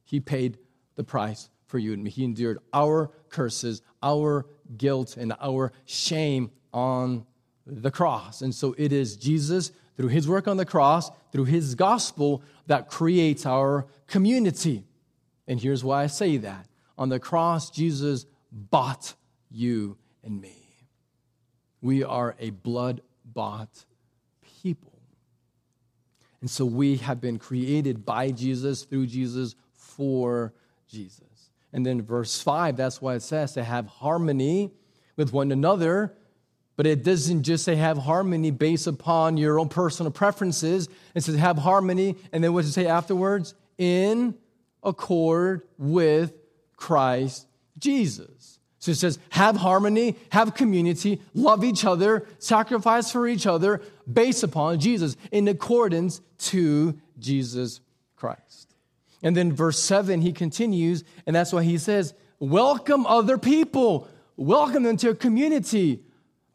He 0.03 0.19
paid 0.19 0.57
the 0.95 1.03
price 1.03 1.49
for 1.67 1.77
you 1.77 1.93
and 1.93 2.03
me. 2.03 2.09
He 2.09 2.23
endured 2.23 2.57
our 2.73 3.11
curses, 3.29 3.81
our 4.01 4.47
guilt, 4.75 5.15
and 5.15 5.33
our 5.39 5.71
shame 5.85 6.51
on 6.73 7.25
the 7.67 7.91
cross. 7.91 8.41
And 8.41 8.53
so 8.53 8.73
it 8.77 8.91
is 8.91 9.15
Jesus, 9.15 9.71
through 9.95 10.09
his 10.09 10.27
work 10.27 10.47
on 10.47 10.57
the 10.57 10.65
cross, 10.65 11.11
through 11.31 11.45
his 11.45 11.75
gospel, 11.75 12.41
that 12.65 12.89
creates 12.89 13.45
our 13.45 13.85
community. 14.07 14.85
And 15.49 15.59
here's 15.59 15.83
why 15.83 16.03
I 16.03 16.07
say 16.07 16.37
that. 16.37 16.67
On 16.97 17.09
the 17.09 17.19
cross, 17.19 17.71
Jesus 17.71 18.25
bought 18.51 19.15
you 19.49 19.97
and 20.23 20.39
me. 20.39 20.55
We 21.81 22.03
are 22.03 22.35
a 22.39 22.51
blood 22.51 23.01
bought 23.25 23.85
people. 24.63 24.93
And 26.41 26.49
so 26.49 26.65
we 26.65 26.97
have 26.97 27.19
been 27.19 27.39
created 27.39 28.05
by 28.05 28.31
Jesus, 28.31 28.83
through 28.83 29.07
Jesus, 29.07 29.55
for 29.73 30.53
Jesus. 30.87 31.23
And 31.73 31.85
then 31.85 32.01
verse 32.01 32.41
5, 32.41 32.77
that's 32.77 33.01
why 33.01 33.15
it 33.15 33.21
says 33.21 33.53
to 33.53 33.63
have 33.63 33.87
harmony 33.87 34.71
with 35.15 35.33
one 35.33 35.51
another. 35.51 36.15
But 36.75 36.85
it 36.85 37.03
doesn't 37.03 37.43
just 37.43 37.65
say 37.65 37.75
have 37.75 37.97
harmony 37.97 38.51
based 38.51 38.87
upon 38.87 39.35
your 39.35 39.59
own 39.59 39.67
personal 39.67 40.11
preferences. 40.11 40.87
It 41.15 41.23
says 41.23 41.35
have 41.35 41.57
harmony, 41.57 42.15
and 42.31 42.43
then 42.43 42.53
what 42.53 42.61
does 42.61 42.69
it 42.69 42.73
say 42.73 42.87
afterwards? 42.87 43.53
In 43.77 44.35
accord 44.83 45.61
with 45.77 46.33
Christ 46.75 47.47
Jesus. 47.77 48.59
So 48.79 48.91
it 48.91 48.95
says, 48.95 49.19
have 49.31 49.57
harmony, 49.57 50.15
have 50.31 50.55
community, 50.55 51.21
love 51.33 51.65
each 51.65 51.83
other, 51.83 52.25
sacrifice 52.39 53.11
for 53.11 53.27
each 53.27 53.45
other 53.45 53.81
based 54.11 54.41
upon 54.41 54.79
Jesus, 54.79 55.17
in 55.31 55.49
accordance 55.49 56.21
to 56.37 56.97
Jesus 57.19 57.81
Christ. 58.15 58.73
And 59.21 59.35
then 59.35 59.51
verse 59.51 59.79
7, 59.79 60.21
he 60.21 60.31
continues, 60.31 61.03
and 61.25 61.35
that's 61.35 61.51
why 61.51 61.63
he 61.63 61.77
says, 61.77 62.13
welcome 62.39 63.05
other 63.05 63.37
people, 63.37 64.07
welcome 64.37 64.83
them 64.83 64.95
to 64.97 65.09
a 65.09 65.15
community 65.15 66.01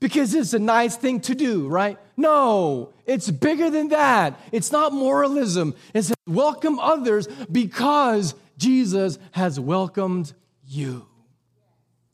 because 0.04 0.34
it's 0.34 0.52
a 0.52 0.58
nice 0.58 0.96
thing 0.96 1.18
to 1.18 1.34
do, 1.34 1.66
right? 1.66 1.96
No, 2.14 2.92
it's 3.06 3.30
bigger 3.30 3.70
than 3.70 3.88
that. 3.88 4.38
It's 4.52 4.70
not 4.70 4.92
moralism. 4.92 5.74
It's 5.94 6.12
welcome 6.26 6.78
others 6.78 7.26
because 7.50 8.34
Jesus 8.58 9.18
has 9.30 9.58
welcomed 9.58 10.34
you. 10.66 11.06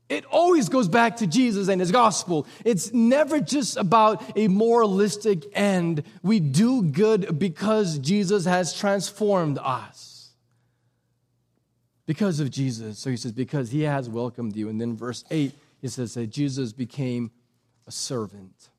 It 0.08 0.24
always 0.26 0.68
goes 0.68 0.86
back 0.86 1.16
to 1.16 1.26
Jesus 1.26 1.66
and 1.66 1.80
his 1.80 1.90
gospel. 1.90 2.46
It's 2.64 2.92
never 2.92 3.40
just 3.40 3.76
about 3.76 4.38
a 4.38 4.46
moralistic 4.46 5.46
end. 5.52 6.04
We 6.22 6.38
do 6.38 6.82
good 6.82 7.40
because 7.40 7.98
Jesus 7.98 8.44
has 8.44 8.72
transformed 8.72 9.58
us. 9.60 10.30
Because 12.06 12.38
of 12.38 12.52
Jesus. 12.52 13.00
So 13.00 13.10
he 13.10 13.16
says, 13.16 13.32
because 13.32 13.72
he 13.72 13.82
has 13.82 14.08
welcomed 14.08 14.54
you. 14.54 14.68
And 14.68 14.80
then 14.80 14.96
verse 14.96 15.24
8, 15.28 15.52
he 15.82 15.88
says 15.88 16.14
that 16.14 16.28
Jesus 16.28 16.72
became 16.72 17.32
a 17.86 17.92
servant. 17.92 18.70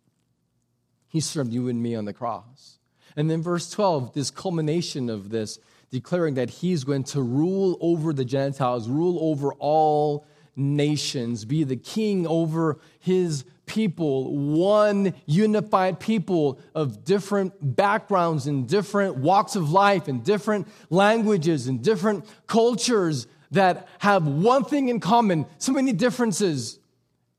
He 1.08 1.20
served 1.20 1.52
you 1.52 1.68
and 1.68 1.82
me 1.82 1.96
on 1.96 2.06
the 2.06 2.14
cross. 2.14 2.80
And 3.16 3.30
then 3.30 3.42
verse 3.42 3.70
12, 3.70 4.14
this 4.14 4.32
culmination 4.32 5.10
of 5.10 5.30
this, 5.30 5.60
declaring 5.92 6.36
that 6.36 6.50
he's 6.50 6.84
going 6.84 7.04
to 7.04 7.22
rule 7.22 7.78
over 7.82 8.14
the 8.14 8.24
Gentiles, 8.24 8.88
rule 8.88 9.18
over 9.22 9.54
all 9.54 10.26
nations, 10.56 11.46
be 11.46 11.64
the 11.64 11.76
king 11.76 12.26
over 12.28 12.80
his 13.00 13.44
people, 13.66 14.36
one 14.36 15.14
unified 15.26 16.00
people 16.00 16.60
of 16.76 17.04
different 17.06 17.54
backgrounds 17.76 18.48
and 18.48 18.68
different 18.68 19.18
walks 19.18 19.56
of 19.56 19.72
life 19.72 20.08
and 20.08 20.24
different 20.24 20.68
languages 20.90 21.68
and 21.68 21.82
different 21.82 22.26
cultures 22.48 23.28
that 23.52 23.88
have 24.00 24.28
one 24.28 24.64
thing 24.64 24.90
in 24.90 25.00
common, 25.00 25.46
so 25.58 25.72
many 25.72 25.94
differences, 25.94 26.80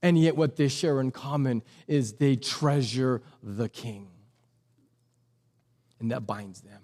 And 0.03 0.19
yet, 0.19 0.37
what 0.37 0.57
they 0.57 0.67
share 0.67 1.01
in 1.01 1.13
common 1.13 1.63
is 1.87 2.15
they 2.15 2.35
treasure 2.35 3.23
the 3.43 3.69
king. 3.69 4.09
And 6.01 6.11
that 6.11 6.27
binds 6.27 6.61
them. 6.63 6.83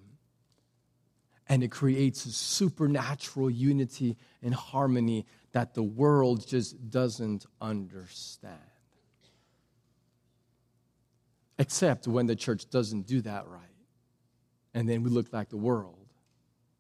And 1.49 1.65
it 1.65 1.73
creates 1.73 2.27
a 2.27 2.31
supernatural 2.31 3.51
unity 3.51 4.17
and 4.43 4.55
harmony 4.55 5.27
that 5.53 5.75
the 5.75 5.83
world 5.83 6.47
just 6.47 6.91
doesn't 6.91 7.47
understand. 7.61 8.55
Except 11.59 12.07
when 12.07 12.27
the 12.27 12.37
church 12.37 12.71
doesn't 12.71 13.07
do 13.07 13.21
that 13.23 13.49
right. 13.49 13.63
And 14.75 14.89
then 14.89 15.03
we 15.03 15.11
look 15.11 15.33
like 15.33 15.49
the 15.49 15.57
world. 15.57 16.07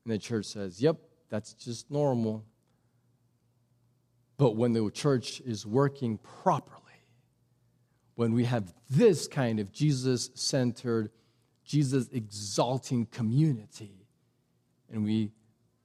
And 0.04 0.12
the 0.12 0.18
church 0.18 0.44
says, 0.46 0.80
yep, 0.80 0.98
that's 1.30 1.54
just 1.54 1.90
normal. 1.90 2.44
But 4.38 4.54
when 4.54 4.72
the 4.72 4.88
church 4.90 5.40
is 5.40 5.66
working 5.66 6.18
properly, 6.18 6.78
when 8.14 8.32
we 8.32 8.44
have 8.44 8.72
this 8.88 9.26
kind 9.26 9.58
of 9.60 9.72
Jesus 9.72 10.30
centered, 10.34 11.10
Jesus 11.64 12.08
exalting 12.12 13.06
community, 13.06 14.06
and 14.90 15.04
we, 15.04 15.32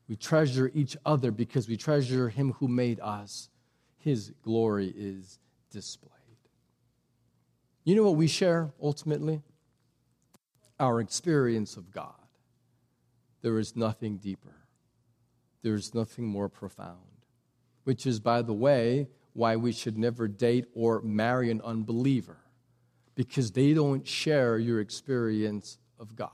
we 0.08 0.16
treasure 0.16 0.72
each 0.74 0.96
other 1.04 1.32
because 1.32 1.68
we 1.68 1.76
treasure 1.76 2.30
Him 2.30 2.54
who 2.54 2.68
made 2.68 3.00
us, 3.00 3.50
His 3.98 4.32
glory 4.44 4.94
is 4.96 5.40
displayed. 5.72 6.12
You 7.84 7.96
know 7.96 8.04
what 8.04 8.16
we 8.16 8.28
share 8.28 8.72
ultimately? 8.82 9.42
Our 10.80 11.02
experience 11.02 11.76
of 11.76 11.92
God. 11.92 12.14
There 13.42 13.58
is 13.58 13.76
nothing 13.76 14.18
deeper, 14.18 14.56
there 15.64 15.74
is 15.74 15.96
nothing 15.96 16.26
more 16.26 16.50
profound 16.50 17.13
which 17.84 18.06
is, 18.06 18.20
by 18.20 18.42
the 18.42 18.54
way, 18.54 19.08
why 19.34 19.56
we 19.56 19.72
should 19.72 19.98
never 19.98 20.28
date 20.28 20.66
or 20.74 21.02
marry 21.02 21.50
an 21.50 21.62
unbeliever, 21.62 22.38
because 23.16 23.52
they 23.52 23.74
don't 23.74 24.08
share 24.08 24.58
your 24.58 24.80
experience 24.80 25.78
of 26.00 26.16
God. 26.16 26.30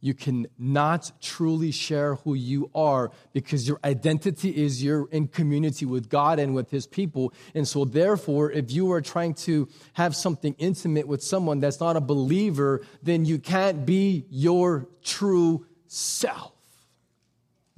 You 0.00 0.14
cannot 0.14 1.10
truly 1.20 1.72
share 1.72 2.14
who 2.16 2.34
you 2.34 2.70
are 2.72 3.10
because 3.32 3.66
your 3.66 3.80
identity 3.82 4.50
is 4.50 4.82
you're 4.82 5.08
in 5.10 5.26
community 5.26 5.86
with 5.86 6.08
God 6.08 6.38
and 6.38 6.54
with 6.54 6.70
His 6.70 6.86
people. 6.86 7.32
And 7.52 7.66
so, 7.66 7.84
therefore, 7.84 8.52
if 8.52 8.70
you 8.70 8.92
are 8.92 9.00
trying 9.00 9.34
to 9.34 9.68
have 9.94 10.14
something 10.14 10.54
intimate 10.58 11.08
with 11.08 11.22
someone 11.22 11.58
that's 11.58 11.80
not 11.80 11.96
a 11.96 12.00
believer, 12.00 12.82
then 13.02 13.24
you 13.24 13.40
can't 13.40 13.84
be 13.84 14.26
your 14.30 14.86
true 15.02 15.66
self. 15.88 16.52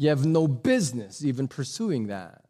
You 0.01 0.09
have 0.09 0.25
no 0.25 0.49
business 0.49 1.23
even 1.23 1.47
pursuing 1.47 2.07
that. 2.07 2.47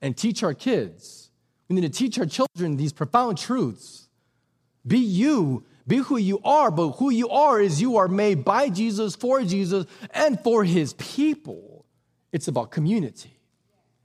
And 0.00 0.16
teach 0.16 0.42
our 0.42 0.54
kids. 0.54 1.30
We 1.68 1.74
need 1.74 1.82
to 1.82 1.90
teach 1.90 2.18
our 2.18 2.24
children 2.24 2.78
these 2.78 2.94
profound 2.94 3.36
truths. 3.36 4.08
Be 4.86 4.96
you, 4.96 5.66
be 5.86 5.98
who 5.98 6.16
you 6.16 6.40
are, 6.42 6.70
but 6.70 6.92
who 6.92 7.10
you 7.10 7.28
are 7.28 7.60
is 7.60 7.82
you 7.82 7.98
are 7.98 8.08
made 8.08 8.46
by 8.46 8.70
Jesus, 8.70 9.14
for 9.14 9.42
Jesus, 9.42 9.84
and 10.14 10.40
for 10.42 10.64
his 10.64 10.94
people. 10.94 11.84
It's 12.32 12.48
about 12.48 12.70
community. 12.70 13.38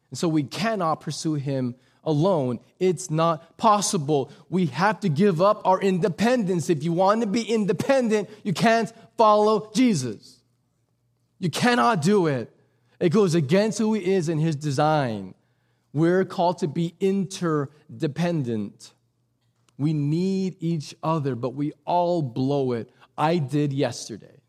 And 0.10 0.20
so 0.20 0.28
we 0.28 0.44
cannot 0.44 0.96
pursue 0.96 1.36
him 1.36 1.76
alone. 2.04 2.60
It's 2.78 3.10
not 3.10 3.56
possible. 3.56 4.30
We 4.50 4.66
have 4.66 5.00
to 5.00 5.08
give 5.08 5.42
up 5.42 5.66
our 5.66 5.80
independence. 5.80 6.70
If 6.70 6.84
you 6.84 6.92
want 6.92 7.22
to 7.22 7.28
be 7.28 7.44
independent, 7.44 8.30
you 8.44 8.52
can't 8.52 8.92
follow 9.18 9.72
Jesus. 9.74 10.43
You 11.44 11.50
cannot 11.50 12.02
do 12.02 12.28
it. 12.28 12.50
It 13.02 13.10
goes 13.10 13.36
against 13.36 13.78
who 13.78 13.94
he 13.96 14.14
is 14.14 14.30
and 14.30 14.40
his 14.40 14.56
design. 14.56 15.34
We're 15.92 16.24
called 16.24 16.60
to 16.60 16.70
be 16.70 16.96
interdependent. 17.02 18.94
We 19.78 19.92
need 19.92 20.56
each 20.62 20.96
other, 21.04 21.36
but 21.36 21.50
we 21.50 21.74
all 21.84 22.22
blow 22.22 22.72
it. 22.72 22.90
I 23.18 23.40
did 23.40 23.74
yesterday. 23.74 24.40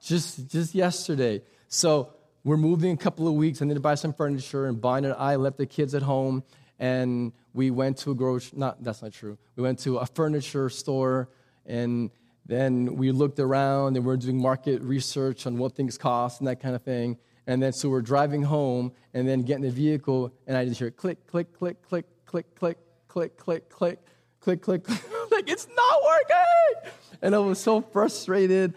Just, 0.00 0.48
just 0.48 0.74
yesterday. 0.74 1.42
So 1.68 2.14
we're 2.42 2.56
moving 2.56 2.92
a 2.92 2.96
couple 2.96 3.28
of 3.28 3.34
weeks. 3.34 3.60
I 3.60 3.66
need 3.66 3.74
to 3.74 3.80
buy 3.80 3.96
some 3.96 4.14
furniture, 4.14 4.64
and 4.64 4.80
Bonnie 4.80 5.08
and 5.08 5.16
I 5.18 5.36
left 5.36 5.58
the 5.58 5.66
kids 5.66 5.94
at 5.94 6.00
home, 6.00 6.42
and 6.78 7.34
we 7.52 7.70
went 7.70 7.98
to 7.98 8.12
a 8.12 8.14
grocery. 8.14 8.58
Not 8.58 8.82
that's 8.82 9.02
not 9.02 9.12
true. 9.12 9.36
We 9.56 9.62
went 9.62 9.80
to 9.80 9.98
a 9.98 10.06
furniture 10.06 10.70
store, 10.70 11.28
and 11.66 12.10
then 12.48 12.96
we 12.96 13.12
looked 13.12 13.38
around 13.38 13.96
and 13.96 14.04
we're 14.04 14.16
doing 14.16 14.40
market 14.40 14.82
research 14.82 15.46
on 15.46 15.58
what 15.58 15.74
things 15.74 15.98
cost 15.98 16.40
and 16.40 16.48
that 16.48 16.60
kind 16.60 16.74
of 16.74 16.82
thing. 16.82 17.18
And 17.46 17.62
then 17.62 17.72
so 17.72 17.90
we're 17.90 18.02
driving 18.02 18.42
home 18.42 18.92
and 19.14 19.28
then 19.28 19.42
getting 19.42 19.62
the 19.62 19.70
vehicle, 19.70 20.32
and 20.46 20.56
I 20.56 20.64
just 20.64 20.78
hear 20.78 20.90
click, 20.90 21.26
click, 21.26 21.52
click, 21.52 21.80
click, 21.82 22.06
click, 22.26 22.54
click, 22.54 22.86
click, 22.96 23.38
click, 23.38 23.38
click, 23.38 23.98
click, 24.40 24.62
click, 24.62 24.62
click. 24.62 24.88
like 25.30 25.50
it's 25.50 25.68
not 25.68 26.02
working. 26.04 26.92
And 27.20 27.34
I 27.34 27.38
was 27.38 27.58
so 27.58 27.82
frustrated. 27.82 28.74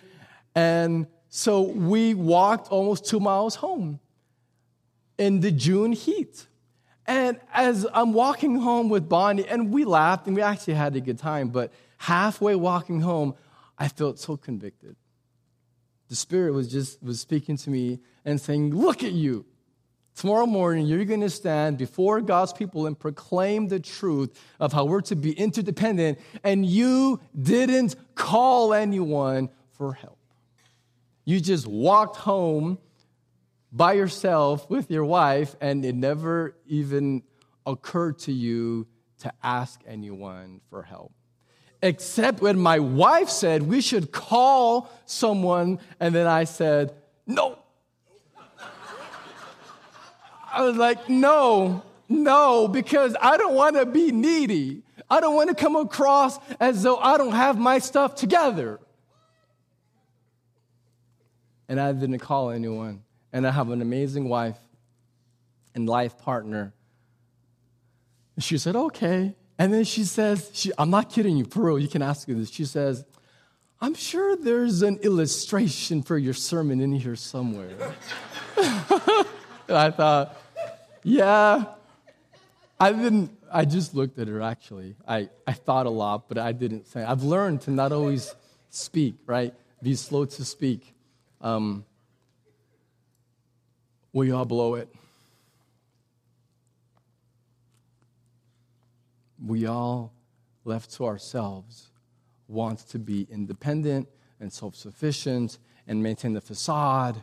And 0.53 1.07
so 1.29 1.61
we 1.61 2.13
walked 2.13 2.69
almost 2.69 3.05
two 3.05 3.21
miles 3.21 3.55
home 3.55 3.99
in 5.17 5.39
the 5.39 5.51
June 5.51 5.93
heat. 5.93 6.47
And 7.07 7.39
as 7.53 7.87
I'm 7.93 8.13
walking 8.13 8.55
home 8.57 8.89
with 8.89 9.07
Bonnie, 9.07 9.47
and 9.47 9.71
we 9.71 9.85
laughed 9.85 10.27
and 10.27 10.35
we 10.35 10.41
actually 10.41 10.73
had 10.73 10.95
a 10.95 11.01
good 11.01 11.17
time, 11.17 11.49
but 11.49 11.71
halfway 11.97 12.55
walking 12.55 13.01
home, 13.01 13.35
I 13.81 13.87
felt 13.87 14.19
so 14.19 14.37
convicted. 14.37 14.95
The 16.07 16.15
Spirit 16.15 16.53
was 16.53 16.71
just 16.71 17.01
was 17.01 17.19
speaking 17.19 17.57
to 17.57 17.71
me 17.71 17.99
and 18.23 18.39
saying, 18.39 18.75
Look 18.75 19.03
at 19.03 19.11
you. 19.11 19.43
Tomorrow 20.15 20.45
morning, 20.45 20.85
you're 20.85 21.03
going 21.03 21.21
to 21.21 21.31
stand 21.31 21.79
before 21.79 22.21
God's 22.21 22.53
people 22.53 22.85
and 22.85 22.99
proclaim 22.99 23.69
the 23.69 23.79
truth 23.79 24.39
of 24.59 24.71
how 24.71 24.85
we're 24.85 25.01
to 25.01 25.15
be 25.15 25.31
interdependent, 25.31 26.19
and 26.43 26.63
you 26.63 27.21
didn't 27.35 27.95
call 28.13 28.75
anyone 28.75 29.49
for 29.71 29.93
help. 29.93 30.19
You 31.25 31.39
just 31.39 31.65
walked 31.65 32.17
home 32.17 32.77
by 33.71 33.93
yourself 33.93 34.69
with 34.69 34.91
your 34.91 35.05
wife, 35.05 35.55
and 35.59 35.83
it 35.83 35.95
never 35.95 36.55
even 36.67 37.23
occurred 37.65 38.19
to 38.19 38.31
you 38.31 38.85
to 39.21 39.33
ask 39.41 39.81
anyone 39.87 40.61
for 40.69 40.83
help 40.83 41.13
except 41.81 42.41
when 42.41 42.59
my 42.59 42.79
wife 42.79 43.29
said 43.29 43.63
we 43.63 43.81
should 43.81 44.11
call 44.11 44.89
someone, 45.05 45.79
and 45.99 46.13
then 46.13 46.27
I 46.27 46.43
said, 46.43 46.93
no. 47.25 47.57
I 50.53 50.63
was 50.63 50.75
like, 50.75 51.09
no, 51.09 51.83
no, 52.09 52.67
because 52.67 53.15
I 53.21 53.37
don't 53.37 53.55
want 53.55 53.77
to 53.77 53.85
be 53.85 54.11
needy. 54.11 54.83
I 55.09 55.19
don't 55.21 55.35
want 55.35 55.49
to 55.49 55.55
come 55.55 55.75
across 55.75 56.39
as 56.59 56.83
though 56.83 56.97
I 56.97 57.17
don't 57.17 57.31
have 57.33 57.57
my 57.57 57.79
stuff 57.79 58.15
together. 58.15 58.79
And 61.67 61.79
I 61.79 61.93
didn't 61.93 62.19
call 62.19 62.51
anyone. 62.51 63.03
And 63.31 63.47
I 63.47 63.51
have 63.51 63.69
an 63.69 63.81
amazing 63.81 64.27
wife 64.27 64.57
and 65.73 65.87
life 65.87 66.17
partner. 66.17 66.73
And 68.35 68.43
she 68.43 68.57
said, 68.57 68.75
okay. 68.75 69.35
And 69.61 69.71
then 69.71 69.83
she 69.83 70.05
says, 70.05 70.49
she, 70.53 70.71
I'm 70.75 70.89
not 70.89 71.11
kidding 71.11 71.37
you, 71.37 71.45
for 71.45 71.61
real, 71.61 71.77
you 71.77 71.87
can 71.87 72.01
ask 72.01 72.27
her 72.27 72.33
this. 72.33 72.49
She 72.49 72.65
says, 72.65 73.05
I'm 73.79 73.93
sure 73.93 74.35
there's 74.35 74.81
an 74.81 74.97
illustration 75.03 76.01
for 76.01 76.17
your 76.17 76.33
sermon 76.33 76.81
in 76.81 76.91
here 76.91 77.15
somewhere. 77.15 77.69
and 78.57 79.77
I 79.77 79.91
thought, 79.91 80.35
yeah. 81.03 81.65
I 82.79 82.91
didn't, 82.91 83.37
I 83.53 83.65
just 83.65 83.93
looked 83.93 84.17
at 84.17 84.27
her 84.29 84.41
actually. 84.41 84.95
I, 85.07 85.29
I 85.45 85.53
thought 85.53 85.85
a 85.85 85.91
lot, 85.91 86.27
but 86.27 86.39
I 86.39 86.53
didn't 86.53 86.87
say. 86.87 87.03
I've 87.03 87.21
learned 87.21 87.61
to 87.61 87.71
not 87.71 87.91
always 87.91 88.33
speak, 88.71 89.13
right? 89.27 89.53
Be 89.83 89.93
slow 89.93 90.25
to 90.25 90.43
speak. 90.43 90.91
Um, 91.39 91.85
we 94.11 94.31
all 94.31 94.45
blow 94.45 94.73
it. 94.73 94.89
We 99.45 99.65
all, 99.65 100.13
left 100.63 100.93
to 100.93 101.05
ourselves, 101.05 101.91
want 102.47 102.79
to 102.89 102.99
be 102.99 103.27
independent 103.31 104.07
and 104.39 104.51
self 104.51 104.75
sufficient 104.75 105.57
and 105.87 106.01
maintain 106.01 106.33
the 106.33 106.41
facade. 106.41 107.21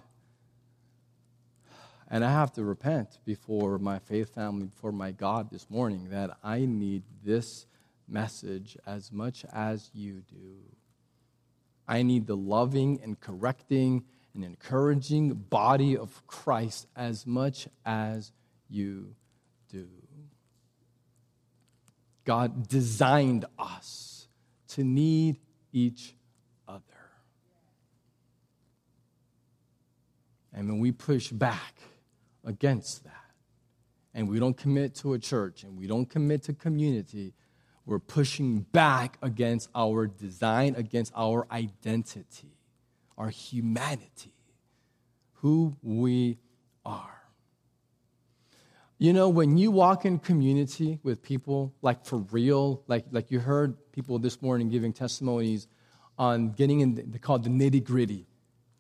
And 2.11 2.25
I 2.25 2.31
have 2.31 2.53
to 2.55 2.65
repent 2.65 3.19
before 3.25 3.79
my 3.79 3.99
faith 3.99 4.35
family, 4.35 4.67
before 4.67 4.93
my 4.93 5.13
God 5.13 5.51
this 5.51 5.69
morning, 5.69 6.09
that 6.11 6.37
I 6.43 6.65
need 6.65 7.03
this 7.23 7.67
message 8.09 8.77
as 8.87 9.13
much 9.13 9.45
as 9.53 9.91
you 9.93 10.23
do. 10.23 10.57
I 11.87 12.03
need 12.03 12.27
the 12.27 12.37
loving 12.37 13.01
and 13.03 13.21
correcting 13.21 14.05
and 14.35 14.45
encouraging 14.45 15.35
body 15.35 15.97
of 15.97 16.27
Christ 16.27 16.87
as 16.97 17.27
much 17.27 17.69
as 17.85 18.33
you 18.69 19.15
do. 19.71 19.89
God 22.29 22.69
designed 22.69 23.47
us 23.59 24.29
to 24.69 24.85
need 24.85 25.41
each 25.73 26.15
other. 26.69 26.83
And 30.53 30.69
when 30.69 30.79
we 30.79 30.93
push 30.93 31.31
back 31.31 31.81
against 32.45 33.05
that 33.05 33.15
and 34.13 34.29
we 34.29 34.39
don't 34.39 34.59
commit 34.59 34.95
to 34.97 35.15
a 35.15 35.19
church 35.19 35.63
and 35.63 35.79
we 35.79 35.87
don't 35.87 36.05
commit 36.05 36.43
to 36.43 36.53
community, 36.53 37.33
we're 37.87 37.99
pushing 37.99 38.61
back 38.61 39.17
against 39.23 39.71
our 39.75 40.07
design, 40.07 40.75
against 40.77 41.15
our 41.17 41.47
identity, 41.51 42.59
our 43.17 43.31
humanity, 43.31 44.35
who 45.37 45.79
we 45.83 46.37
are. 46.85 47.18
You 49.01 49.13
know, 49.13 49.29
when 49.29 49.57
you 49.57 49.71
walk 49.71 50.05
in 50.05 50.19
community 50.19 50.99
with 51.05 51.23
people, 51.23 51.73
like 51.83 52.05
for 52.05 52.19
real, 52.19 52.83
like, 52.89 53.05
like 53.13 53.31
you 53.31 53.39
heard 53.39 53.77
people 53.93 54.19
this 54.19 54.43
morning 54.43 54.69
giving 54.69 54.93
testimonies 54.93 55.69
on 56.19 56.51
getting 56.51 56.81
in, 56.81 56.97
they 56.97 57.19
call 57.19 57.37
it 57.37 57.45
the 57.45 57.49
nitty 57.49 57.85
gritty, 57.85 58.27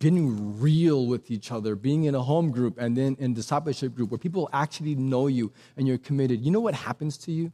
getting 0.00 0.60
real 0.60 1.06
with 1.06 1.30
each 1.30 1.52
other, 1.52 1.76
being 1.76 2.04
in 2.04 2.16
a 2.16 2.20
home 2.22 2.50
group 2.50 2.78
and 2.78 2.96
then 2.96 3.16
in 3.20 3.32
discipleship 3.32 3.94
group 3.94 4.10
where 4.10 4.18
people 4.18 4.50
actually 4.52 4.96
know 4.96 5.28
you 5.28 5.52
and 5.76 5.86
you're 5.86 5.98
committed. 5.98 6.44
You 6.44 6.50
know 6.50 6.60
what 6.60 6.74
happens 6.74 7.16
to 7.18 7.32
you? 7.32 7.52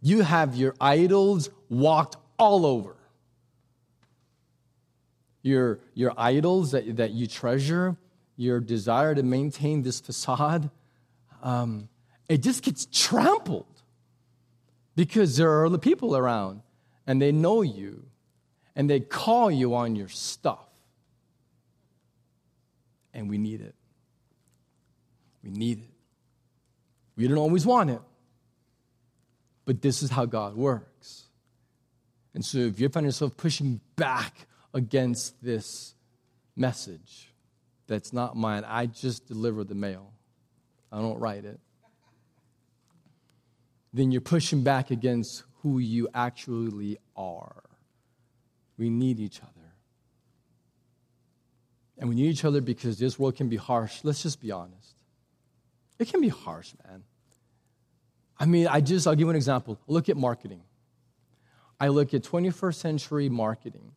You 0.00 0.22
have 0.22 0.54
your 0.54 0.76
idols 0.80 1.50
walked 1.68 2.16
all 2.38 2.64
over. 2.64 2.94
Your, 5.42 5.80
your 5.94 6.12
idols 6.16 6.70
that, 6.70 6.96
that 6.98 7.10
you 7.10 7.26
treasure, 7.26 7.96
your 8.36 8.60
desire 8.60 9.14
to 9.14 9.22
maintain 9.22 9.82
this 9.82 10.00
facade, 10.00 10.70
um, 11.42 11.88
it 12.28 12.38
just 12.38 12.62
gets 12.62 12.86
trampled 12.92 13.66
because 14.94 15.36
there 15.36 15.50
are 15.50 15.66
other 15.66 15.78
people 15.78 16.16
around 16.16 16.62
and 17.06 17.20
they 17.20 17.32
know 17.32 17.62
you 17.62 18.04
and 18.74 18.90
they 18.90 19.00
call 19.00 19.50
you 19.50 19.74
on 19.74 19.96
your 19.96 20.08
stuff. 20.08 20.68
And 23.14 23.30
we 23.30 23.38
need 23.38 23.60
it. 23.60 23.74
We 25.42 25.50
need 25.50 25.78
it. 25.78 25.90
We 27.16 27.26
don't 27.28 27.38
always 27.38 27.64
want 27.64 27.88
it, 27.88 28.00
but 29.64 29.80
this 29.80 30.02
is 30.02 30.10
how 30.10 30.26
God 30.26 30.54
works. 30.54 31.24
And 32.34 32.44
so 32.44 32.58
if 32.58 32.78
you 32.78 32.90
find 32.90 33.06
yourself 33.06 33.34
pushing 33.38 33.80
back 33.94 34.46
against 34.74 35.42
this 35.42 35.94
message, 36.54 37.30
that's 37.86 38.12
not 38.12 38.36
mine. 38.36 38.64
I 38.66 38.86
just 38.86 39.26
deliver 39.26 39.64
the 39.64 39.74
mail, 39.74 40.12
I 40.92 41.00
don't 41.00 41.18
write 41.18 41.44
it. 41.44 41.60
Then 43.92 44.12
you're 44.12 44.20
pushing 44.20 44.62
back 44.62 44.90
against 44.90 45.44
who 45.62 45.78
you 45.78 46.08
actually 46.14 46.98
are. 47.16 47.62
We 48.76 48.90
need 48.90 49.20
each 49.20 49.40
other. 49.40 49.50
And 51.98 52.10
we 52.10 52.14
need 52.14 52.28
each 52.28 52.44
other 52.44 52.60
because 52.60 52.98
this 52.98 53.18
world 53.18 53.36
can 53.36 53.48
be 53.48 53.56
harsh. 53.56 54.00
Let's 54.02 54.22
just 54.22 54.40
be 54.40 54.50
honest. 54.50 54.96
It 55.98 56.08
can 56.08 56.20
be 56.20 56.28
harsh, 56.28 56.74
man. 56.86 57.04
I 58.38 58.44
mean, 58.44 58.66
I 58.66 58.82
just, 58.82 59.06
I'll 59.06 59.14
give 59.14 59.22
you 59.22 59.30
an 59.30 59.36
example. 59.36 59.78
Look 59.86 60.10
at 60.10 60.16
marketing. 60.16 60.60
I 61.80 61.88
look 61.88 62.12
at 62.12 62.22
21st 62.22 62.74
century 62.74 63.28
marketing. 63.28 63.92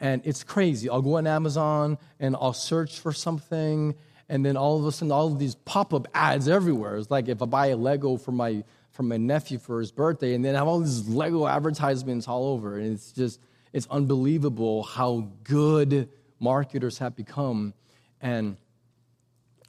And 0.00 0.22
it's 0.24 0.44
crazy. 0.44 0.88
I'll 0.88 1.02
go 1.02 1.16
on 1.16 1.26
Amazon 1.26 1.98
and 2.20 2.36
I'll 2.36 2.52
search 2.52 3.00
for 3.00 3.12
something, 3.12 3.94
and 4.28 4.44
then 4.44 4.56
all 4.56 4.78
of 4.78 4.86
a 4.86 4.92
sudden, 4.92 5.10
all 5.10 5.32
of 5.32 5.38
these 5.38 5.54
pop 5.54 5.92
up 5.92 6.06
ads 6.14 6.48
everywhere. 6.48 6.96
It's 6.96 7.10
like 7.10 7.28
if 7.28 7.42
I 7.42 7.46
buy 7.46 7.66
a 7.68 7.76
Lego 7.76 8.16
for 8.16 8.30
my, 8.30 8.62
for 8.90 9.02
my 9.02 9.16
nephew 9.16 9.58
for 9.58 9.80
his 9.80 9.90
birthday, 9.90 10.34
and 10.34 10.44
then 10.44 10.54
I 10.54 10.58
have 10.58 10.68
all 10.68 10.80
these 10.80 11.08
Lego 11.08 11.46
advertisements 11.46 12.28
all 12.28 12.46
over. 12.48 12.78
And 12.78 12.92
it's 12.92 13.12
just, 13.12 13.40
it's 13.72 13.86
unbelievable 13.90 14.82
how 14.82 15.28
good 15.44 16.08
marketers 16.38 16.98
have 16.98 17.16
become. 17.16 17.74
And, 18.20 18.56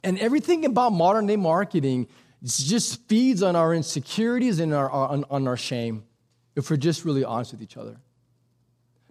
and 0.04 0.18
everything 0.18 0.64
about 0.64 0.92
modern 0.92 1.26
day 1.26 1.36
marketing 1.36 2.06
just 2.42 3.06
feeds 3.08 3.42
on 3.42 3.56
our 3.56 3.74
insecurities 3.74 4.60
and 4.60 4.72
our, 4.74 4.90
on, 4.90 5.24
on 5.30 5.48
our 5.48 5.56
shame 5.56 6.04
if 6.56 6.70
we're 6.70 6.76
just 6.76 7.04
really 7.04 7.24
honest 7.24 7.52
with 7.52 7.62
each 7.62 7.76
other. 7.76 7.96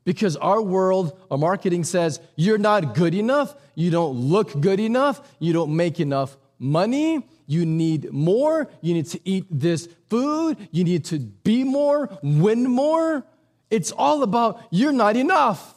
Because 0.09 0.35
our 0.37 0.59
world, 0.59 1.15
our 1.29 1.37
marketing 1.37 1.83
says, 1.83 2.19
you're 2.35 2.57
not 2.57 2.95
good 2.95 3.13
enough, 3.13 3.53
you 3.75 3.91
don't 3.91 4.15
look 4.15 4.59
good 4.59 4.79
enough, 4.79 5.21
you 5.37 5.53
don't 5.53 5.75
make 5.75 5.99
enough 5.99 6.35
money, 6.57 7.27
you 7.45 7.63
need 7.63 8.11
more, 8.11 8.67
you 8.81 8.95
need 8.95 9.05
to 9.05 9.19
eat 9.23 9.45
this 9.51 9.87
food, 10.09 10.57
you 10.71 10.83
need 10.83 11.05
to 11.05 11.19
be 11.19 11.63
more, 11.63 12.09
win 12.23 12.63
more. 12.63 13.23
It's 13.69 13.91
all 13.91 14.23
about 14.23 14.59
you're 14.71 14.91
not 14.91 15.15
enough. 15.15 15.75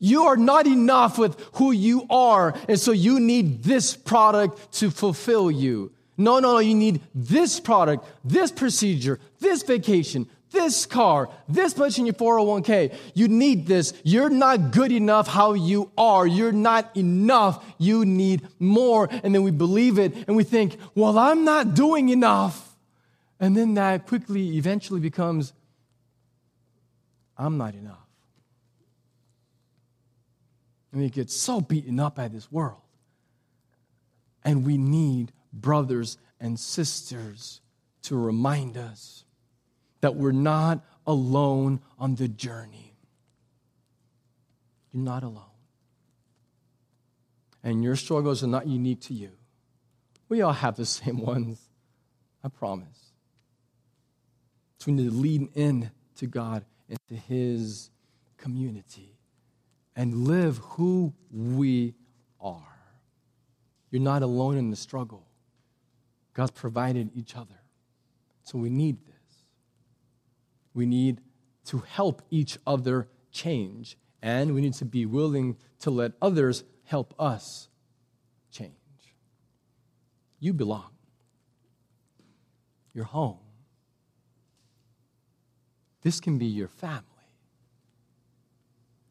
You 0.00 0.24
are 0.24 0.36
not 0.36 0.66
enough 0.66 1.18
with 1.18 1.38
who 1.52 1.70
you 1.70 2.04
are, 2.10 2.52
and 2.68 2.80
so 2.80 2.90
you 2.90 3.20
need 3.20 3.62
this 3.62 3.94
product 3.94 4.72
to 4.80 4.90
fulfill 4.90 5.52
you. 5.52 5.92
No, 6.18 6.40
no, 6.40 6.54
no, 6.54 6.58
you 6.58 6.74
need 6.74 7.00
this 7.14 7.60
product, 7.60 8.04
this 8.24 8.50
procedure, 8.50 9.20
this 9.38 9.62
vacation, 9.62 10.28
this 10.52 10.86
car, 10.86 11.28
this 11.48 11.76
much 11.76 11.98
in 11.98 12.06
your 12.06 12.14
401k. 12.14 12.94
You 13.14 13.28
need 13.28 13.66
this. 13.66 13.92
You're 14.04 14.30
not 14.30 14.70
good 14.70 14.92
enough 14.92 15.26
how 15.26 15.54
you 15.54 15.90
are. 15.98 16.26
You're 16.26 16.52
not 16.52 16.96
enough. 16.96 17.64
You 17.78 18.04
need 18.04 18.46
more. 18.58 19.08
And 19.22 19.34
then 19.34 19.42
we 19.42 19.50
believe 19.50 19.98
it 19.98 20.14
and 20.28 20.36
we 20.36 20.44
think, 20.44 20.76
well, 20.94 21.18
I'm 21.18 21.44
not 21.44 21.74
doing 21.74 22.10
enough. 22.10 22.76
And 23.40 23.56
then 23.56 23.74
that 23.74 24.06
quickly 24.06 24.56
eventually 24.56 25.00
becomes, 25.00 25.52
I'm 27.36 27.58
not 27.58 27.74
enough. 27.74 27.98
And 30.92 31.00
we 31.00 31.08
get 31.08 31.30
so 31.30 31.60
beaten 31.60 31.98
up 31.98 32.14
by 32.14 32.28
this 32.28 32.52
world. 32.52 32.78
And 34.44 34.64
we 34.66 34.76
need 34.76 35.32
brothers 35.52 36.18
and 36.38 36.58
sisters 36.58 37.60
to 38.02 38.16
remind 38.16 38.76
us 38.76 39.21
that 40.02 40.16
we're 40.16 40.32
not 40.32 40.84
alone 41.06 41.80
on 41.98 42.16
the 42.16 42.28
journey. 42.28 42.94
You're 44.92 45.02
not 45.02 45.22
alone. 45.22 45.44
And 47.64 47.82
your 47.82 47.96
struggles 47.96 48.42
are 48.42 48.48
not 48.48 48.66
unique 48.66 49.00
to 49.02 49.14
you. 49.14 49.30
We 50.28 50.42
all 50.42 50.52
have 50.52 50.76
the 50.76 50.84
same 51.00 51.18
ones, 51.18 51.58
I 52.44 52.48
promise. 52.48 53.12
So 54.78 54.90
we 54.90 54.98
need 54.98 55.10
to 55.10 55.16
lean 55.16 55.48
in 55.54 55.90
to 56.16 56.26
God, 56.26 56.64
and 56.88 56.98
to 57.08 57.16
His 57.16 57.90
community, 58.36 59.16
and 59.96 60.26
live 60.26 60.58
who 60.58 61.12
we 61.32 61.94
are. 62.40 62.78
You're 63.90 64.02
not 64.02 64.22
alone 64.22 64.56
in 64.56 64.70
the 64.70 64.76
struggle. 64.76 65.26
God's 66.34 66.50
provided 66.50 67.10
each 67.14 67.36
other. 67.36 67.60
So 68.44 68.58
we 68.58 68.70
need 68.70 69.04
this. 69.06 69.11
We 70.74 70.86
need 70.86 71.20
to 71.66 71.78
help 71.78 72.22
each 72.30 72.58
other 72.66 73.08
change, 73.30 73.96
and 74.20 74.54
we 74.54 74.60
need 74.60 74.74
to 74.74 74.84
be 74.84 75.06
willing 75.06 75.56
to 75.80 75.90
let 75.90 76.12
others 76.20 76.64
help 76.84 77.14
us 77.18 77.68
change. 78.50 78.72
You 80.38 80.52
belong. 80.52 80.90
You're 82.92 83.04
home. 83.04 83.38
This 86.02 86.20
can 86.20 86.38
be 86.38 86.46
your 86.46 86.68
family. 86.68 87.06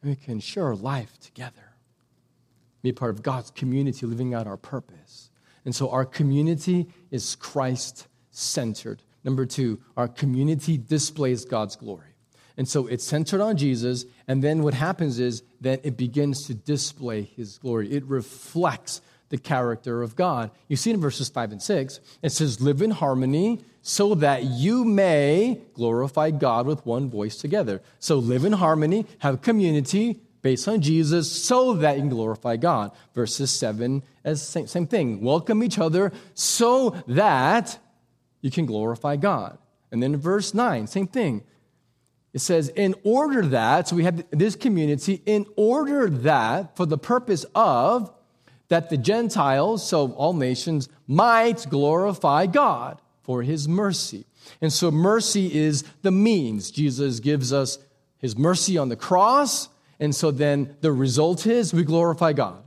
And 0.02 0.10
we 0.12 0.16
can 0.16 0.40
share 0.40 0.76
life 0.76 1.20
together, 1.20 1.76
be 2.82 2.92
part 2.92 3.12
of 3.12 3.24
God's 3.24 3.52
community, 3.52 4.06
living 4.06 4.34
out 4.34 4.48
our 4.48 4.58
purpose. 4.58 5.30
And 5.64 5.76
so 5.76 5.90
our 5.90 6.06
community 6.06 6.88
is 7.12 7.36
Christ 7.36 8.08
centered. 8.32 9.04
Number 9.24 9.46
two, 9.46 9.80
our 9.96 10.08
community 10.08 10.78
displays 10.78 11.46
God's 11.46 11.76
glory. 11.76 12.08
And 12.58 12.68
so 12.68 12.88
it's 12.88 13.04
centered 13.04 13.42
on 13.42 13.58
Jesus, 13.58 14.06
and 14.28 14.44
then 14.44 14.62
what 14.62 14.74
happens 14.74 15.20
is 15.20 15.42
that 15.62 15.86
it 15.86 15.98
begins 15.98 16.46
to 16.48 16.54
display 16.54 17.24
his 17.24 17.58
glory. 17.58 17.92
It 17.92 18.04
reflects 18.06 19.02
the 19.30 19.38
character 19.38 20.02
of 20.04 20.16
God. 20.16 20.52
You 20.68 20.76
see 20.76 20.92
in 20.92 21.00
verses 21.00 21.30
5 21.30 21.54
and 21.54 21.62
6, 21.62 22.00
it 22.22 22.32
says, 22.32 22.62
Live 22.62 22.82
in 22.82 22.92
harmony 22.92 23.64
so 23.82 24.14
that 24.16 24.44
you 24.44 24.86
may 24.86 25.62
glorify 25.74 26.30
God 26.32 26.68
with 26.68 26.86
one 26.86 27.10
voice 27.10 27.38
together. 27.38 27.82
So 28.00 28.18
live 28.18 28.46
in 28.46 28.54
harmony, 28.54 29.08
have 29.20 29.42
community 29.42 30.20
based 30.42 30.68
on 30.68 30.82
Jesus 30.82 31.32
so 31.32 31.74
that 31.76 31.96
you 31.96 32.02
can 32.02 32.10
glorify 32.10 32.58
God. 32.58 32.92
Verses 33.16 33.52
7 33.52 34.04
as 34.24 34.48
same, 34.48 34.68
same 34.68 34.88
thing. 34.88 35.22
Welcome 35.22 35.64
each 35.64 35.80
other 35.80 36.12
so 36.34 36.92
that 37.08 37.80
you 38.42 38.52
can 38.52 38.66
glorify 38.66 39.16
God. 39.16 39.58
And 39.92 40.02
then 40.02 40.18
verse 40.18 40.54
9, 40.54 40.88
same 40.88 41.08
thing. 41.08 41.44
It 42.34 42.40
says, 42.40 42.70
in 42.70 42.96
order 43.04 43.46
that, 43.48 43.90
so 43.90 43.96
we 43.96 44.06
have 44.06 44.24
this 44.32 44.56
community, 44.56 45.22
in 45.26 45.46
order 45.58 46.10
that, 46.10 46.78
for 46.78 46.86
the 46.86 46.98
purpose 46.98 47.46
of, 47.54 48.12
that 48.70 48.90
the 48.90 48.98
Gentiles, 48.98 49.86
so 49.86 50.14
all 50.14 50.34
nations, 50.34 50.88
might 51.08 51.70
glorify 51.70 52.46
God 52.46 53.02
for 53.22 53.44
his 53.44 53.68
mercy. 53.68 54.26
And 54.62 54.72
so 54.72 54.92
mercy 54.92 55.54
is 55.54 55.84
the 56.02 56.12
means. 56.12 56.72
Jesus 56.72 57.20
gives 57.20 57.52
us 57.52 57.80
his 58.18 58.38
mercy 58.38 58.78
on 58.78 58.88
the 58.88 58.96
cross. 58.96 59.68
And 60.00 60.16
so 60.16 60.32
then 60.32 60.78
the 60.80 60.92
result 60.92 61.46
is 61.46 61.74
we 61.74 61.84
glorify 61.84 62.32
God. 62.34 62.64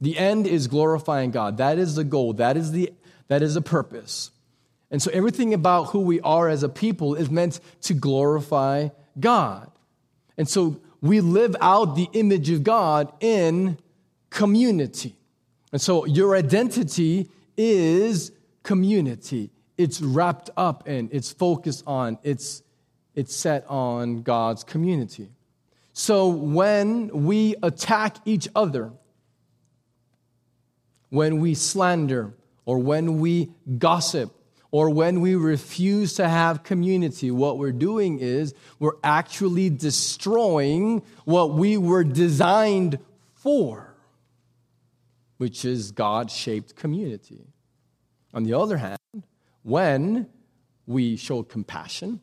The 0.00 0.18
end 0.18 0.46
is 0.46 0.66
glorifying 0.66 1.30
God. 1.30 1.58
That 1.58 1.78
is 1.78 1.94
the 1.94 2.04
goal. 2.04 2.34
That 2.34 2.56
is 2.56 2.72
the 2.72 2.92
that 3.28 3.42
is 3.42 3.54
the 3.54 3.62
purpose. 3.62 4.30
And 4.90 5.02
so 5.02 5.10
everything 5.12 5.52
about 5.52 5.84
who 5.84 6.00
we 6.00 6.20
are 6.20 6.48
as 6.48 6.62
a 6.62 6.68
people 6.68 7.14
is 7.14 7.28
meant 7.28 7.60
to 7.82 7.94
glorify 7.94 8.88
God. 9.18 9.70
And 10.36 10.48
so 10.48 10.80
we 11.00 11.20
live 11.20 11.56
out 11.60 11.96
the 11.96 12.08
image 12.12 12.50
of 12.50 12.62
God 12.62 13.12
in 13.20 13.78
community. 14.30 15.16
And 15.72 15.80
so 15.80 16.04
your 16.04 16.36
identity 16.36 17.28
is 17.56 18.32
community. 18.62 19.50
It's 19.76 20.00
wrapped 20.00 20.50
up 20.56 20.88
in, 20.88 21.08
it's 21.12 21.32
focused 21.32 21.84
on, 21.86 22.18
it's, 22.22 22.62
it's 23.14 23.34
set 23.34 23.66
on 23.68 24.22
God's 24.22 24.64
community. 24.64 25.28
So 25.92 26.28
when 26.28 27.08
we 27.24 27.56
attack 27.62 28.16
each 28.24 28.48
other, 28.54 28.92
when 31.08 31.40
we 31.40 31.54
slander, 31.54 32.34
or 32.64 32.78
when 32.78 33.20
we 33.20 33.50
gossip, 33.78 34.35
or 34.70 34.90
when 34.90 35.20
we 35.20 35.34
refuse 35.34 36.14
to 36.14 36.28
have 36.28 36.62
community, 36.62 37.30
what 37.30 37.58
we're 37.58 37.72
doing 37.72 38.18
is 38.18 38.54
we're 38.78 38.98
actually 39.02 39.70
destroying 39.70 41.02
what 41.24 41.54
we 41.54 41.76
were 41.76 42.04
designed 42.04 42.98
for, 43.34 43.94
which 45.36 45.64
is 45.64 45.92
God 45.92 46.30
shaped 46.30 46.74
community. 46.76 47.46
On 48.34 48.42
the 48.44 48.54
other 48.54 48.76
hand, 48.76 48.98
when 49.62 50.28
we 50.86 51.16
show 51.16 51.42
compassion 51.42 52.20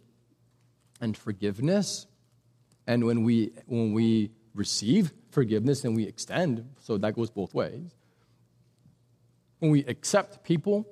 and 1.02 1.18
forgiveness, 1.18 2.08
and 2.88 3.06
when 3.06 3.24
we, 3.24 3.52
when 3.66 3.94
we 3.94 4.32
receive 4.54 5.12
forgiveness 5.32 5.84
and 5.84 5.96
we 5.96 6.04
extend, 6.04 6.70
so 6.80 6.98
that 6.98 7.16
goes 7.16 7.30
both 7.30 7.54
ways, 7.54 7.96
when 9.60 9.72
we 9.72 9.86
accept 9.86 10.44
people, 10.44 10.86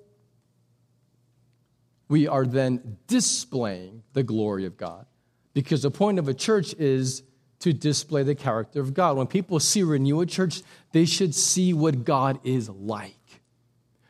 we 2.11 2.27
are 2.27 2.45
then 2.45 2.97
displaying 3.07 4.03
the 4.11 4.21
glory 4.21 4.65
of 4.65 4.75
God. 4.75 5.05
Because 5.53 5.83
the 5.83 5.89
point 5.89 6.19
of 6.19 6.27
a 6.27 6.33
church 6.33 6.73
is 6.73 7.23
to 7.59 7.71
display 7.71 8.21
the 8.21 8.35
character 8.35 8.81
of 8.81 8.93
God. 8.93 9.15
When 9.15 9.27
people 9.27 9.61
see 9.61 9.81
Renewal 9.81 10.25
Church, 10.25 10.61
they 10.91 11.05
should 11.05 11.33
see 11.33 11.71
what 11.73 12.03
God 12.03 12.37
is 12.43 12.67
like. 12.67 13.15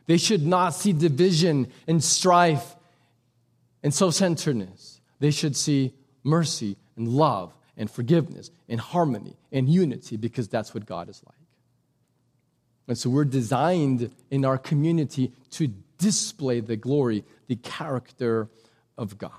They 0.07 0.17
should 0.17 0.43
not 0.43 0.73
see 0.73 0.93
division 0.93 1.71
and 1.87 2.03
strife 2.03 2.75
and 3.83 3.93
self 3.93 4.15
centeredness. 4.15 4.99
They 5.19 5.29
should 5.29 5.55
see 5.55 5.93
mercy 6.23 6.77
and 6.97 7.07
love 7.07 7.53
and 7.77 7.89
forgiveness 7.89 8.49
and 8.67 8.79
harmony 8.79 9.37
and 9.51 9.69
unity 9.69 10.17
because 10.17 10.47
that's 10.47 10.73
what 10.73 10.87
God 10.87 11.07
is 11.07 11.21
like. 11.27 11.35
And 12.87 12.97
so 12.97 13.11
we're 13.11 13.25
designed 13.25 14.11
in 14.31 14.43
our 14.43 14.57
community 14.57 15.33
to 15.51 15.71
display 16.01 16.59
the 16.59 16.75
glory, 16.75 17.23
the 17.47 17.55
character 17.55 18.49
of 18.97 19.17
God. 19.17 19.31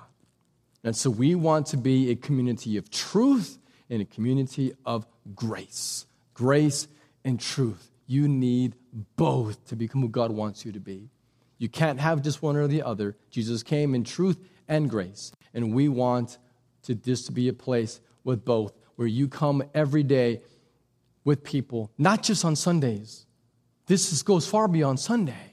And 0.85 0.97
so 0.97 1.11
we 1.11 1.35
want 1.35 1.67
to 1.69 1.77
be 1.77 2.11
a 2.11 2.17
community 2.17 2.77
of 2.77 2.91
truth 2.91 3.59
and 3.91 4.01
a 4.01 4.05
community 4.05 4.73
of 4.87 5.07
grace. 5.35 6.07
Grace 6.33 6.89
and 7.25 7.39
truth. 7.39 7.91
You 8.07 8.29
need 8.29 8.77
both 9.17 9.65
to 9.67 9.77
become 9.77 10.01
who 10.01 10.09
God 10.09 10.33
wants 10.33 10.65
you 10.65 10.73
to 10.73 10.81
be. 10.81 11.11
You 11.59 11.69
can't 11.69 12.01
have 12.01 12.23
just 12.23 12.43
one 12.43 12.57
or 12.57 12.67
the 12.67 12.83
other. 12.83 13.17
Jesus 13.31 13.63
came 13.63 13.95
in 13.95 14.05
truth 14.05 14.39
and 14.67 14.89
grace. 14.89 15.33
And 15.55 15.75
we 15.75 15.89
want 15.89 16.39
to 16.85 16.95
this 16.95 17.27
to 17.27 17.33
be 17.33 17.49
a 17.49 17.53
place 17.53 18.01
with 18.25 18.45
both, 18.45 18.73
where 18.97 19.09
you 19.09 19.29
come 19.29 19.63
every 19.75 20.03
day 20.03 20.41
with 21.25 21.45
people, 21.45 21.91
not 21.99 22.23
just 22.23 22.45
on 22.45 22.57
Sundays. 22.57 23.27
This 23.87 24.23
goes 24.23 24.47
far 24.47 24.69
beyond 24.69 24.99
Sunday. 24.99 25.52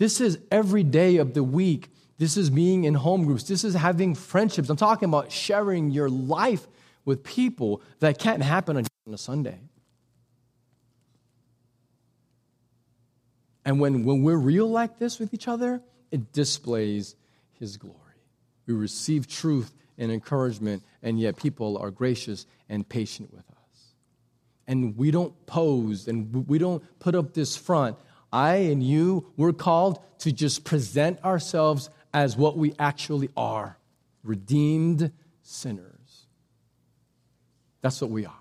This 0.00 0.18
is 0.18 0.38
every 0.50 0.82
day 0.82 1.18
of 1.18 1.34
the 1.34 1.44
week. 1.44 1.90
This 2.16 2.38
is 2.38 2.48
being 2.48 2.84
in 2.84 2.94
home 2.94 3.26
groups. 3.26 3.42
This 3.42 3.64
is 3.64 3.74
having 3.74 4.14
friendships. 4.14 4.70
I'm 4.70 4.78
talking 4.78 5.10
about 5.10 5.30
sharing 5.30 5.90
your 5.90 6.08
life 6.08 6.66
with 7.04 7.22
people 7.22 7.82
that 7.98 8.18
can't 8.18 8.42
happen 8.42 8.78
on 8.78 8.86
a 9.12 9.18
Sunday. 9.18 9.58
And 13.66 13.78
when, 13.78 14.06
when 14.06 14.22
we're 14.22 14.38
real 14.38 14.70
like 14.70 14.98
this 14.98 15.18
with 15.18 15.34
each 15.34 15.48
other, 15.48 15.82
it 16.10 16.32
displays 16.32 17.14
His 17.58 17.76
glory. 17.76 17.98
We 18.66 18.72
receive 18.72 19.28
truth 19.28 19.74
and 19.98 20.10
encouragement, 20.10 20.82
and 21.02 21.20
yet 21.20 21.36
people 21.36 21.76
are 21.76 21.90
gracious 21.90 22.46
and 22.70 22.88
patient 22.88 23.34
with 23.34 23.44
us. 23.50 23.92
And 24.66 24.96
we 24.96 25.10
don't 25.10 25.34
pose 25.44 26.08
and 26.08 26.48
we 26.48 26.56
don't 26.56 26.82
put 27.00 27.14
up 27.14 27.34
this 27.34 27.54
front. 27.54 27.98
I 28.32 28.56
and 28.56 28.82
you, 28.82 29.26
we're 29.36 29.52
called 29.52 30.00
to 30.20 30.32
just 30.32 30.64
present 30.64 31.22
ourselves 31.24 31.90
as 32.12 32.36
what 32.36 32.56
we 32.56 32.74
actually 32.78 33.30
are 33.36 33.76
redeemed 34.22 35.12
sinners. 35.42 36.26
That's 37.82 38.00
what 38.00 38.10
we 38.10 38.26
are. 38.26 38.34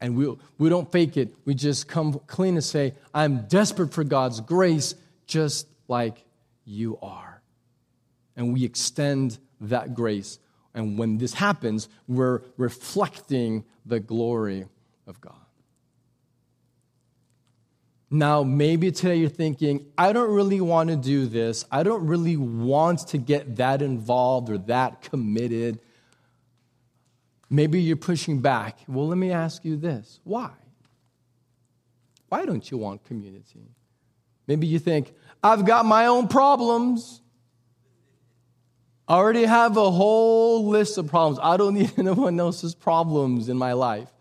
And 0.00 0.16
we, 0.16 0.34
we 0.58 0.68
don't 0.68 0.90
fake 0.90 1.16
it. 1.16 1.34
We 1.44 1.54
just 1.54 1.86
come 1.86 2.20
clean 2.26 2.54
and 2.54 2.64
say, 2.64 2.94
I'm 3.14 3.42
desperate 3.42 3.92
for 3.92 4.02
God's 4.02 4.40
grace, 4.40 4.94
just 5.26 5.68
like 5.86 6.24
you 6.64 6.98
are. 7.02 7.40
And 8.36 8.52
we 8.52 8.64
extend 8.64 9.38
that 9.60 9.94
grace. 9.94 10.38
And 10.74 10.98
when 10.98 11.18
this 11.18 11.34
happens, 11.34 11.88
we're 12.08 12.40
reflecting 12.56 13.64
the 13.86 14.00
glory 14.00 14.64
of 15.06 15.20
God. 15.20 15.41
Now, 18.14 18.42
maybe 18.42 18.92
today 18.92 19.16
you're 19.16 19.30
thinking, 19.30 19.86
I 19.96 20.12
don't 20.12 20.30
really 20.30 20.60
want 20.60 20.90
to 20.90 20.96
do 20.96 21.24
this. 21.24 21.64
I 21.72 21.82
don't 21.82 22.06
really 22.06 22.36
want 22.36 23.08
to 23.08 23.16
get 23.16 23.56
that 23.56 23.80
involved 23.80 24.50
or 24.50 24.58
that 24.58 25.00
committed. 25.00 25.80
Maybe 27.48 27.80
you're 27.80 27.96
pushing 27.96 28.42
back. 28.42 28.80
Well, 28.86 29.08
let 29.08 29.16
me 29.16 29.32
ask 29.32 29.64
you 29.64 29.78
this 29.78 30.20
why? 30.24 30.50
Why 32.28 32.44
don't 32.44 32.70
you 32.70 32.76
want 32.76 33.02
community? 33.04 33.70
Maybe 34.46 34.66
you 34.66 34.78
think, 34.78 35.14
I've 35.42 35.64
got 35.64 35.86
my 35.86 36.04
own 36.04 36.28
problems. 36.28 37.22
I 39.08 39.14
already 39.14 39.44
have 39.44 39.78
a 39.78 39.90
whole 39.90 40.68
list 40.68 40.98
of 40.98 41.06
problems. 41.06 41.38
I 41.42 41.56
don't 41.56 41.72
need 41.72 41.92
anyone 41.98 42.38
else's 42.38 42.74
problems 42.74 43.48
in 43.48 43.56
my 43.56 43.72
life. 43.72 44.12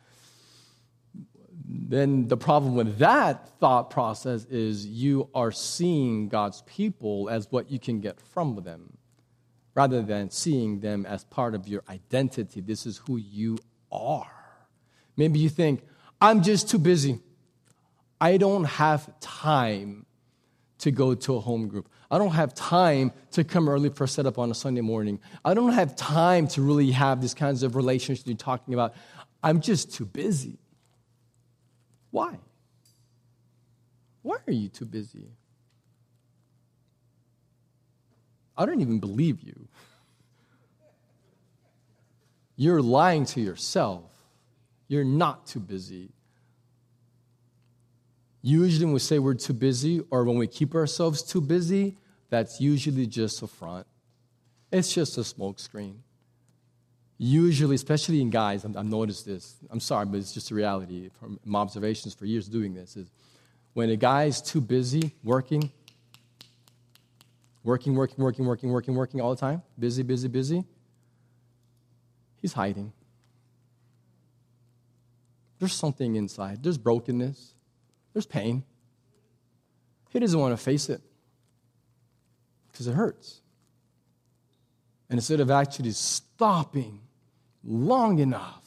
Then 1.91 2.29
the 2.29 2.37
problem 2.37 2.75
with 2.75 2.99
that 2.99 3.49
thought 3.59 3.89
process 3.89 4.45
is 4.45 4.85
you 4.85 5.27
are 5.35 5.51
seeing 5.51 6.29
God's 6.29 6.61
people 6.61 7.29
as 7.29 7.51
what 7.51 7.69
you 7.69 7.79
can 7.79 7.99
get 7.99 8.17
from 8.21 8.55
them 8.63 8.97
rather 9.75 10.01
than 10.01 10.29
seeing 10.29 10.79
them 10.79 11.05
as 11.05 11.25
part 11.25 11.53
of 11.53 11.67
your 11.67 11.83
identity. 11.89 12.61
This 12.61 12.85
is 12.85 12.99
who 12.99 13.17
you 13.17 13.57
are. 13.91 14.31
Maybe 15.17 15.39
you 15.39 15.49
think, 15.49 15.81
I'm 16.21 16.43
just 16.43 16.69
too 16.69 16.79
busy. 16.79 17.19
I 18.21 18.37
don't 18.37 18.63
have 18.63 19.19
time 19.19 20.05
to 20.77 20.91
go 20.91 21.13
to 21.13 21.35
a 21.35 21.41
home 21.41 21.67
group. 21.67 21.89
I 22.09 22.17
don't 22.19 22.31
have 22.31 22.53
time 22.53 23.11
to 23.31 23.43
come 23.43 23.67
early 23.67 23.89
for 23.89 24.07
setup 24.07 24.39
on 24.39 24.49
a 24.49 24.55
Sunday 24.55 24.79
morning. 24.79 25.19
I 25.43 25.53
don't 25.53 25.73
have 25.73 25.97
time 25.97 26.47
to 26.49 26.61
really 26.61 26.91
have 26.91 27.19
these 27.19 27.33
kinds 27.33 27.63
of 27.63 27.75
relationships 27.75 28.25
you're 28.25 28.37
talking 28.37 28.73
about. 28.73 28.93
I'm 29.43 29.59
just 29.59 29.93
too 29.93 30.05
busy. 30.05 30.57
Why? 32.11 32.37
Why 34.21 34.37
are 34.45 34.53
you 34.53 34.69
too 34.69 34.85
busy? 34.85 35.27
I 38.57 38.65
don't 38.65 38.81
even 38.81 38.99
believe 38.99 39.41
you. 39.41 39.67
You're 42.55 42.81
lying 42.81 43.25
to 43.25 43.41
yourself. 43.41 44.03
You're 44.87 45.05
not 45.05 45.47
too 45.47 45.59
busy. 45.59 46.11
Usually, 48.43 48.85
when 48.85 48.93
we 48.93 48.99
say 48.99 49.19
we're 49.19 49.33
too 49.33 49.53
busy 49.53 50.01
or 50.11 50.25
when 50.25 50.37
we 50.37 50.47
keep 50.47 50.75
ourselves 50.75 51.23
too 51.23 51.41
busy, 51.41 51.97
that's 52.29 52.59
usually 52.59 53.07
just 53.07 53.41
a 53.41 53.47
front. 53.47 53.87
It's 54.71 54.93
just 54.93 55.17
a 55.17 55.21
smokescreen. 55.21 55.95
Usually, 57.23 57.75
especially 57.75 58.19
in 58.19 58.31
guys, 58.31 58.65
I've 58.65 58.83
noticed 58.83 59.27
this. 59.27 59.57
I'm 59.69 59.79
sorry, 59.79 60.07
but 60.07 60.17
it's 60.17 60.33
just 60.33 60.49
a 60.49 60.55
reality 60.55 61.11
from 61.19 61.39
my 61.45 61.59
observations 61.59 62.15
for 62.15 62.25
years 62.25 62.47
doing 62.47 62.73
this. 62.73 62.97
Is 62.97 63.11
when 63.73 63.91
a 63.91 63.95
guy 63.95 64.23
is 64.23 64.41
too 64.41 64.59
busy 64.59 65.13
working, 65.23 65.71
working, 67.63 67.93
working, 67.93 68.23
working, 68.23 68.43
working, 68.47 68.71
working, 68.71 68.95
working 68.95 69.21
all 69.21 69.35
the 69.35 69.39
time, 69.39 69.61
busy, 69.77 70.01
busy, 70.01 70.29
busy, 70.29 70.65
he's 72.41 72.53
hiding. 72.53 72.91
There's 75.59 75.73
something 75.73 76.15
inside. 76.15 76.63
There's 76.63 76.79
brokenness. 76.79 77.53
There's 78.13 78.25
pain. 78.25 78.63
He 80.09 80.17
doesn't 80.17 80.39
want 80.39 80.57
to 80.57 80.63
face 80.63 80.89
it 80.89 81.01
because 82.71 82.87
it 82.87 82.95
hurts. 82.95 83.41
And 85.07 85.19
instead 85.19 85.39
of 85.39 85.51
actually 85.51 85.91
stopping 85.91 87.01
long 87.63 88.19
enough 88.19 88.63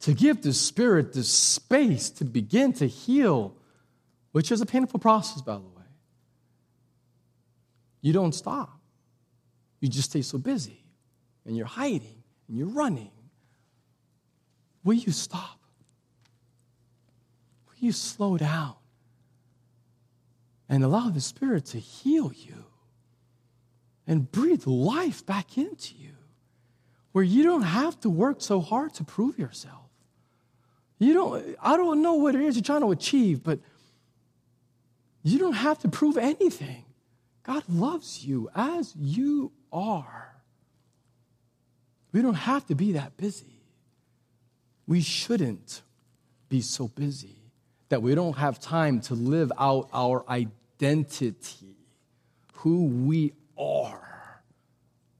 to 0.00 0.14
give 0.14 0.42
the 0.42 0.52
Spirit 0.52 1.12
the 1.12 1.24
space 1.24 2.10
to 2.10 2.24
begin 2.24 2.72
to 2.74 2.86
heal 2.86 3.56
which 4.32 4.50
is 4.50 4.60
a 4.60 4.66
painful 4.66 4.98
process, 4.98 5.42
by 5.42 5.54
the 5.54 5.60
way. 5.60 5.68
You 8.00 8.12
don't 8.12 8.34
stop. 8.34 8.80
You 9.80 9.88
just 9.88 10.10
stay 10.10 10.22
so 10.22 10.38
busy 10.38 10.84
and 11.44 11.56
you're 11.56 11.66
hiding 11.66 12.22
and 12.48 12.58
you're 12.58 12.68
running. 12.68 13.10
Will 14.84 14.94
you 14.94 15.12
stop? 15.12 15.60
Will 17.68 17.76
you 17.78 17.92
slow 17.92 18.36
down 18.36 18.74
and 20.68 20.82
allow 20.82 21.10
the 21.10 21.20
Spirit 21.20 21.66
to 21.66 21.78
heal 21.78 22.32
you 22.34 22.64
and 24.06 24.30
breathe 24.32 24.66
life 24.66 25.24
back 25.24 25.58
into 25.58 25.94
you 25.94 26.14
where 27.12 27.24
you 27.24 27.44
don't 27.44 27.62
have 27.62 27.98
to 28.00 28.10
work 28.10 28.40
so 28.40 28.60
hard 28.60 28.94
to 28.94 29.04
prove 29.04 29.38
yourself? 29.38 29.80
You 30.98 31.14
don't, 31.14 31.56
I 31.60 31.76
don't 31.76 32.02
know 32.02 32.14
what 32.14 32.34
it 32.34 32.42
is 32.42 32.56
you're 32.56 32.62
trying 32.62 32.82
to 32.82 32.90
achieve, 32.90 33.42
but 33.42 33.58
you 35.22 35.38
don't 35.38 35.54
have 35.54 35.78
to 35.80 35.88
prove 35.88 36.16
anything. 36.16 36.84
God 37.42 37.64
loves 37.68 38.24
you 38.24 38.48
as 38.54 38.94
you 38.96 39.52
are. 39.72 40.32
We 42.12 42.22
don't 42.22 42.34
have 42.34 42.66
to 42.66 42.74
be 42.74 42.92
that 42.92 43.16
busy. 43.16 43.62
We 44.86 45.00
shouldn't 45.00 45.82
be 46.48 46.60
so 46.60 46.88
busy 46.88 47.36
that 47.88 48.02
we 48.02 48.14
don't 48.14 48.36
have 48.36 48.60
time 48.60 49.00
to 49.02 49.14
live 49.14 49.50
out 49.58 49.88
our 49.92 50.24
identity, 50.28 51.76
who 52.54 52.84
we 52.86 53.32
are, 53.58 54.11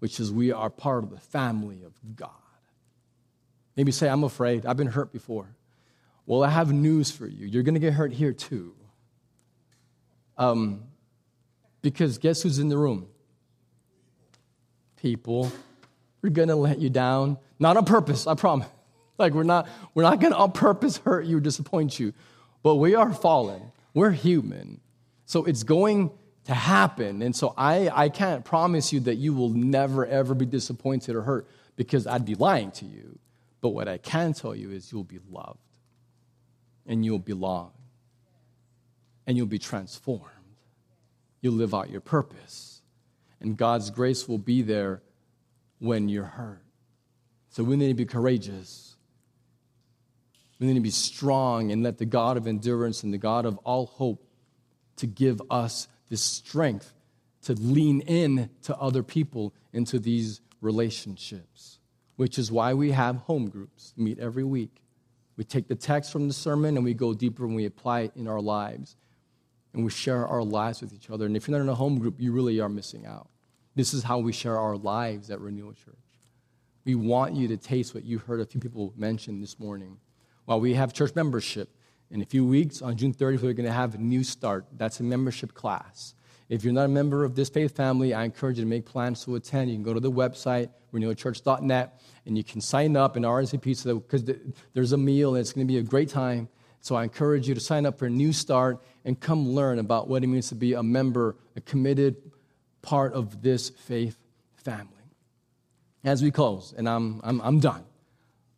which 0.03 0.18
is 0.18 0.32
we 0.32 0.50
are 0.50 0.68
part 0.68 1.05
of 1.05 1.11
the 1.11 1.20
family 1.20 1.84
of 1.84 1.92
God. 2.16 2.30
Maybe 3.76 3.92
say, 3.92 4.09
I'm 4.09 4.24
afraid. 4.24 4.66
I've 4.66 4.76
been 4.76 4.88
hurt 4.88 5.12
before. 5.12 5.46
Well, 6.26 6.42
I 6.42 6.50
have 6.50 6.72
news 6.72 7.12
for 7.12 7.24
you. 7.24 7.46
You're 7.46 7.62
going 7.62 7.76
to 7.76 7.80
get 7.80 7.92
hurt 7.92 8.12
here 8.12 8.32
too. 8.32 8.74
Um, 10.36 10.82
because 11.82 12.18
guess 12.18 12.42
who's 12.42 12.59
in 12.59 12.68
the 12.68 12.76
room? 12.76 13.07
People. 14.96 15.53
We're 16.20 16.30
going 16.30 16.48
to 16.48 16.57
let 16.57 16.80
you 16.80 16.90
down. 16.90 17.38
Not 17.61 17.76
on 17.76 17.84
purpose, 17.84 18.26
I 18.26 18.34
promise. 18.34 18.66
Like 19.18 19.34
we're 19.34 19.44
not 19.44 19.68
we're 19.94 20.03
not 20.03 20.18
going 20.18 20.32
to 20.32 20.38
on 20.38 20.50
purpose 20.50 20.96
hurt 20.96 21.26
you 21.26 21.36
or 21.36 21.40
disappoint 21.40 22.00
you. 22.00 22.12
But 22.64 22.76
we 22.76 22.96
are 22.96 23.12
fallen. 23.12 23.70
We're 23.94 24.11
human. 24.11 24.80
So 25.26 25.44
it's 25.44 25.62
going 25.62 26.11
to 26.45 26.55
happen. 26.55 27.22
And 27.22 27.34
so 27.34 27.55
I, 27.57 27.88
I 27.88 28.09
can't 28.09 28.45
promise 28.45 28.93
you 28.93 29.01
that 29.01 29.16
you 29.16 29.32
will 29.32 29.51
never 29.51 30.07
ever 30.07 30.34
be 30.34 30.47
disappointed 30.47 31.14
or 31.14 31.22
hurt 31.22 31.49
because 31.76 32.07
I'd 32.07 32.24
be 32.24 32.34
lying 32.34 32.70
to 32.72 32.84
you. 32.84 33.18
But 33.61 33.70
what 33.70 33.88
I 33.88 33.99
can 33.99 34.32
tell 34.32 34.55
you 34.55 34.70
is 34.70 34.90
you'll 34.90 35.05
be 35.05 35.20
loved 35.30 35.59
and 36.86 37.05
you'll 37.05 37.20
belong 37.20 37.70
and 39.26 39.36
you'll 39.36 39.47
be 39.47 39.59
transformed. 39.59 40.26
You'll 41.40 41.55
live 41.55 41.74
out 41.74 41.90
your 41.90 42.01
purpose. 42.01 42.82
And 43.40 43.57
God's 43.57 43.90
grace 43.90 44.28
will 44.28 44.38
be 44.38 44.62
there 44.62 45.03
when 45.78 46.09
you're 46.09 46.24
hurt. 46.24 46.62
So 47.51 47.62
we 47.62 47.76
need 47.76 47.88
to 47.88 47.95
be 47.95 48.05
courageous. 48.05 48.97
We 50.59 50.66
need 50.68 50.74
to 50.74 50.80
be 50.80 50.90
strong 50.90 51.72
and 51.72 51.82
let 51.82 51.99
the 51.99 52.07
God 52.07 52.36
of 52.36 52.47
endurance 52.47 53.03
and 53.03 53.12
the 53.12 53.18
God 53.18 53.45
of 53.45 53.59
all 53.59 53.86
hope 53.86 54.24
to 54.97 55.07
give 55.07 55.43
us 55.51 55.88
the 56.12 56.18
strength 56.18 56.92
to 57.40 57.54
lean 57.54 58.02
in 58.02 58.50
to 58.60 58.76
other 58.76 59.02
people 59.02 59.54
into 59.72 59.98
these 59.98 60.42
relationships, 60.60 61.78
which 62.16 62.38
is 62.38 62.52
why 62.52 62.74
we 62.74 62.90
have 62.90 63.16
home 63.16 63.48
groups 63.48 63.94
meet 63.96 64.18
every 64.18 64.44
week. 64.44 64.82
We 65.38 65.44
take 65.44 65.68
the 65.68 65.74
text 65.74 66.12
from 66.12 66.28
the 66.28 66.34
sermon 66.34 66.76
and 66.76 66.84
we 66.84 66.92
go 66.92 67.14
deeper 67.14 67.46
and 67.46 67.56
we 67.56 67.64
apply 67.64 68.00
it 68.00 68.12
in 68.14 68.28
our 68.28 68.42
lives 68.42 68.94
and 69.72 69.84
we 69.84 69.90
share 69.90 70.26
our 70.26 70.44
lives 70.44 70.82
with 70.82 70.92
each 70.92 71.08
other. 71.08 71.24
And 71.24 71.34
if 71.34 71.48
you're 71.48 71.56
not 71.56 71.62
in 71.62 71.70
a 71.70 71.74
home 71.74 71.98
group, 71.98 72.20
you 72.20 72.30
really 72.30 72.60
are 72.60 72.68
missing 72.68 73.06
out. 73.06 73.30
This 73.74 73.94
is 73.94 74.02
how 74.02 74.18
we 74.18 74.34
share 74.34 74.58
our 74.58 74.76
lives 74.76 75.30
at 75.30 75.40
Renewal 75.40 75.72
Church. 75.72 75.96
We 76.84 76.94
want 76.94 77.36
you 77.36 77.48
to 77.48 77.56
taste 77.56 77.94
what 77.94 78.04
you 78.04 78.18
heard 78.18 78.40
a 78.40 78.44
few 78.44 78.60
people 78.60 78.92
mention 78.98 79.40
this 79.40 79.58
morning. 79.58 79.96
While 80.44 80.60
we 80.60 80.74
have 80.74 80.92
church 80.92 81.14
membership, 81.14 81.74
in 82.12 82.20
a 82.20 82.26
few 82.26 82.44
weeks, 82.44 82.82
on 82.82 82.94
June 82.94 83.14
30th, 83.14 83.42
we're 83.42 83.54
going 83.54 83.66
to 83.66 83.72
have 83.72 83.94
a 83.94 83.98
new 83.98 84.22
start. 84.22 84.66
That's 84.76 85.00
a 85.00 85.02
membership 85.02 85.54
class. 85.54 86.14
If 86.50 86.62
you're 86.62 86.74
not 86.74 86.84
a 86.84 86.88
member 86.88 87.24
of 87.24 87.34
this 87.34 87.48
faith 87.48 87.74
family, 87.74 88.12
I 88.12 88.24
encourage 88.24 88.58
you 88.58 88.64
to 88.64 88.68
make 88.68 88.84
plans 88.84 89.24
to 89.24 89.34
attend. 89.36 89.70
You 89.70 89.76
can 89.76 89.82
go 89.82 89.94
to 89.94 90.00
the 90.00 90.12
website, 90.12 90.68
renewalchurch.net, 90.92 92.00
and 92.26 92.36
you 92.36 92.44
can 92.44 92.60
sign 92.60 92.98
up 92.98 93.16
and 93.16 93.24
RSVP 93.24 93.74
so 93.74 93.98
because 93.98 94.30
there's 94.74 94.92
a 94.92 94.98
meal 94.98 95.34
and 95.34 95.40
it's 95.40 95.54
going 95.54 95.66
to 95.66 95.72
be 95.72 95.78
a 95.78 95.82
great 95.82 96.10
time. 96.10 96.50
So 96.80 96.96
I 96.96 97.04
encourage 97.04 97.48
you 97.48 97.54
to 97.54 97.60
sign 97.60 97.86
up 97.86 97.98
for 97.98 98.04
a 98.04 98.10
new 98.10 98.34
start 98.34 98.82
and 99.06 99.18
come 99.18 99.48
learn 99.48 99.78
about 99.78 100.06
what 100.06 100.22
it 100.22 100.26
means 100.26 100.50
to 100.50 100.54
be 100.54 100.74
a 100.74 100.82
member, 100.82 101.36
a 101.56 101.62
committed 101.62 102.16
part 102.82 103.14
of 103.14 103.40
this 103.40 103.70
faith 103.70 104.18
family. 104.56 104.88
As 106.04 106.22
we 106.22 106.30
close, 106.30 106.74
and 106.76 106.86
I'm, 106.86 107.22
I'm, 107.24 107.40
I'm 107.40 107.58
done, 107.58 107.84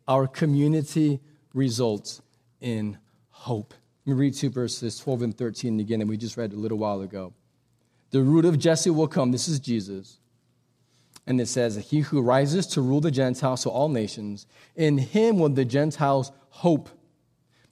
our 0.09 0.27
community 0.27 1.21
results 1.53 2.21
in 2.59 2.97
hope. 3.45 3.75
Let 4.05 4.15
me 4.15 4.19
read 4.19 4.33
two 4.33 4.49
verses, 4.49 4.97
12 4.97 5.21
and 5.21 5.37
13 5.37 5.79
again, 5.79 6.01
and 6.01 6.09
we 6.09 6.17
just 6.17 6.35
read 6.35 6.51
a 6.51 6.55
little 6.55 6.79
while 6.79 7.01
ago. 7.01 7.31
The 8.09 8.21
root 8.21 8.43
of 8.43 8.57
Jesse 8.57 8.89
will 8.89 9.07
come. 9.07 9.31
This 9.31 9.47
is 9.47 9.59
Jesus. 9.59 10.17
And 11.27 11.39
it 11.39 11.47
says, 11.47 11.75
He 11.75 11.99
who 11.99 12.21
rises 12.21 12.65
to 12.67 12.81
rule 12.81 13.01
the 13.01 13.11
Gentiles, 13.11 13.61
so 13.61 13.69
all 13.69 13.87
nations, 13.87 14.47
in 14.75 14.97
him 14.97 15.37
will 15.37 15.49
the 15.49 15.63
Gentiles 15.63 16.31
hope. 16.49 16.89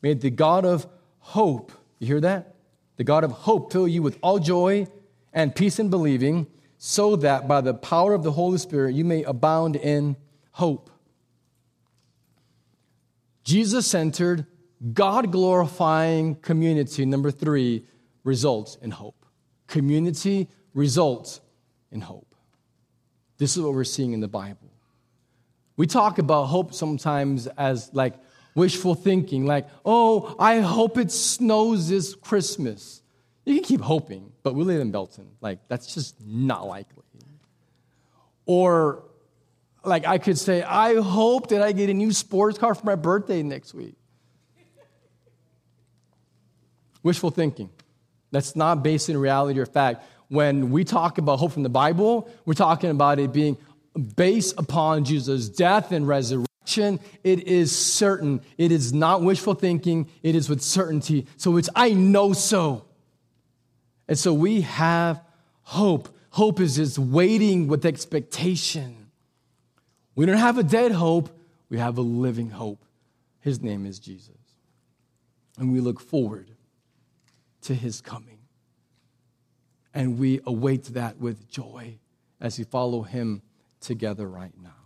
May 0.03 0.13
the 0.13 0.29
God 0.29 0.63
of 0.63 0.87
hope, 1.17 1.71
you 1.97 2.05
hear 2.05 2.21
that? 2.21 2.55
The 2.97 3.03
God 3.03 3.23
of 3.23 3.31
hope 3.31 3.71
fill 3.71 3.87
you 3.87 4.03
with 4.03 4.19
all 4.21 4.37
joy 4.37 4.85
and 5.33 5.55
peace 5.55 5.79
in 5.79 5.89
believing, 5.89 6.45
so 6.77 7.15
that 7.15 7.47
by 7.47 7.61
the 7.61 7.73
power 7.73 8.13
of 8.13 8.21
the 8.21 8.33
Holy 8.33 8.59
Spirit 8.59 8.93
you 8.93 9.05
may 9.05 9.23
abound 9.23 9.75
in 9.75 10.17
hope. 10.51 10.91
Jesus 13.43 13.87
centered, 13.87 14.45
God 14.91 15.31
glorifying 15.31 16.35
community, 16.35 17.05
number 17.05 17.31
three, 17.31 17.85
results 18.23 18.77
in 18.81 18.91
hope. 18.91 19.25
Community 19.67 20.49
results 20.73 21.39
in 21.91 22.01
hope. 22.01 22.35
This 23.37 23.55
is 23.55 23.63
what 23.63 23.73
we're 23.73 23.83
seeing 23.83 24.13
in 24.13 24.19
the 24.19 24.27
Bible. 24.27 24.71
We 25.77 25.87
talk 25.87 26.19
about 26.19 26.45
hope 26.45 26.73
sometimes 26.73 27.47
as 27.47 27.89
like 27.93 28.15
wishful 28.55 28.95
thinking, 28.95 29.45
like, 29.45 29.67
oh, 29.85 30.35
I 30.37 30.59
hope 30.59 30.97
it 30.97 31.11
snows 31.11 31.89
this 31.89 32.15
Christmas. 32.15 33.01
You 33.45 33.55
can 33.55 33.63
keep 33.63 33.81
hoping, 33.81 34.31
but 34.43 34.55
we 34.55 34.63
live 34.63 34.81
in 34.81 34.91
Belton. 34.91 35.31
Like, 35.41 35.59
that's 35.67 35.93
just 35.93 36.15
not 36.25 36.67
likely. 36.67 37.03
Or, 38.45 39.03
like, 39.83 40.05
I 40.05 40.17
could 40.17 40.37
say, 40.37 40.63
I 40.63 40.95
hope 40.95 41.49
that 41.49 41.61
I 41.61 41.71
get 41.71 41.89
a 41.89 41.93
new 41.93 42.11
sports 42.11 42.57
car 42.57 42.75
for 42.75 42.85
my 42.85 42.95
birthday 42.95 43.41
next 43.41 43.73
week. 43.73 43.95
Wishful 47.03 47.29
thinking. 47.29 47.69
That's 48.31 48.55
not 48.55 48.81
based 48.81 49.09
in 49.09 49.17
reality 49.17 49.59
or 49.59 49.65
fact. 49.65 50.03
When 50.29 50.71
we 50.71 50.83
talk 50.83 51.19
about 51.19 51.37
hope 51.37 51.51
from 51.51 51.63
the 51.63 51.69
Bible, 51.69 52.29
we're 52.45 52.53
talking 52.55 52.89
about 52.89 53.19
it 53.19 53.31
being 53.31 53.57
based 54.15 54.55
upon 54.57 55.05
Jesus' 55.05 55.49
death 55.49 55.91
and 55.91 56.07
resurrection 56.07 56.47
it 57.23 57.47
is 57.47 57.77
certain. 57.77 58.41
It 58.57 58.71
is 58.71 58.93
not 58.93 59.21
wishful 59.21 59.53
thinking, 59.53 60.09
it 60.21 60.35
is 60.35 60.49
with 60.49 60.61
certainty. 60.61 61.27
So 61.37 61.57
it's, 61.57 61.69
I 61.75 61.91
know 61.91 62.33
so. 62.33 62.85
And 64.07 64.17
so 64.17 64.33
we 64.33 64.61
have 64.61 65.21
hope. 65.63 66.09
Hope 66.29 66.59
is 66.59 66.75
just 66.75 66.97
waiting 66.97 67.67
with 67.67 67.85
expectation. 67.85 69.09
We 70.15 70.25
don't 70.25 70.37
have 70.37 70.57
a 70.57 70.63
dead 70.63 70.91
hope, 70.91 71.29
we 71.69 71.77
have 71.77 71.97
a 71.97 72.01
living 72.01 72.49
hope. 72.49 72.83
His 73.39 73.61
name 73.61 73.85
is 73.85 73.99
Jesus. 73.99 74.31
And 75.57 75.71
we 75.71 75.79
look 75.79 75.99
forward 75.99 76.49
to 77.63 77.73
his 77.73 78.01
coming. 78.01 78.39
And 79.93 80.17
we 80.17 80.39
await 80.45 80.85
that 80.85 81.17
with 81.17 81.49
joy 81.49 81.99
as 82.41 82.57
we 82.57 82.63
follow 82.63 83.03
him 83.03 83.41
together 83.79 84.27
right 84.27 84.53
now. 84.61 84.82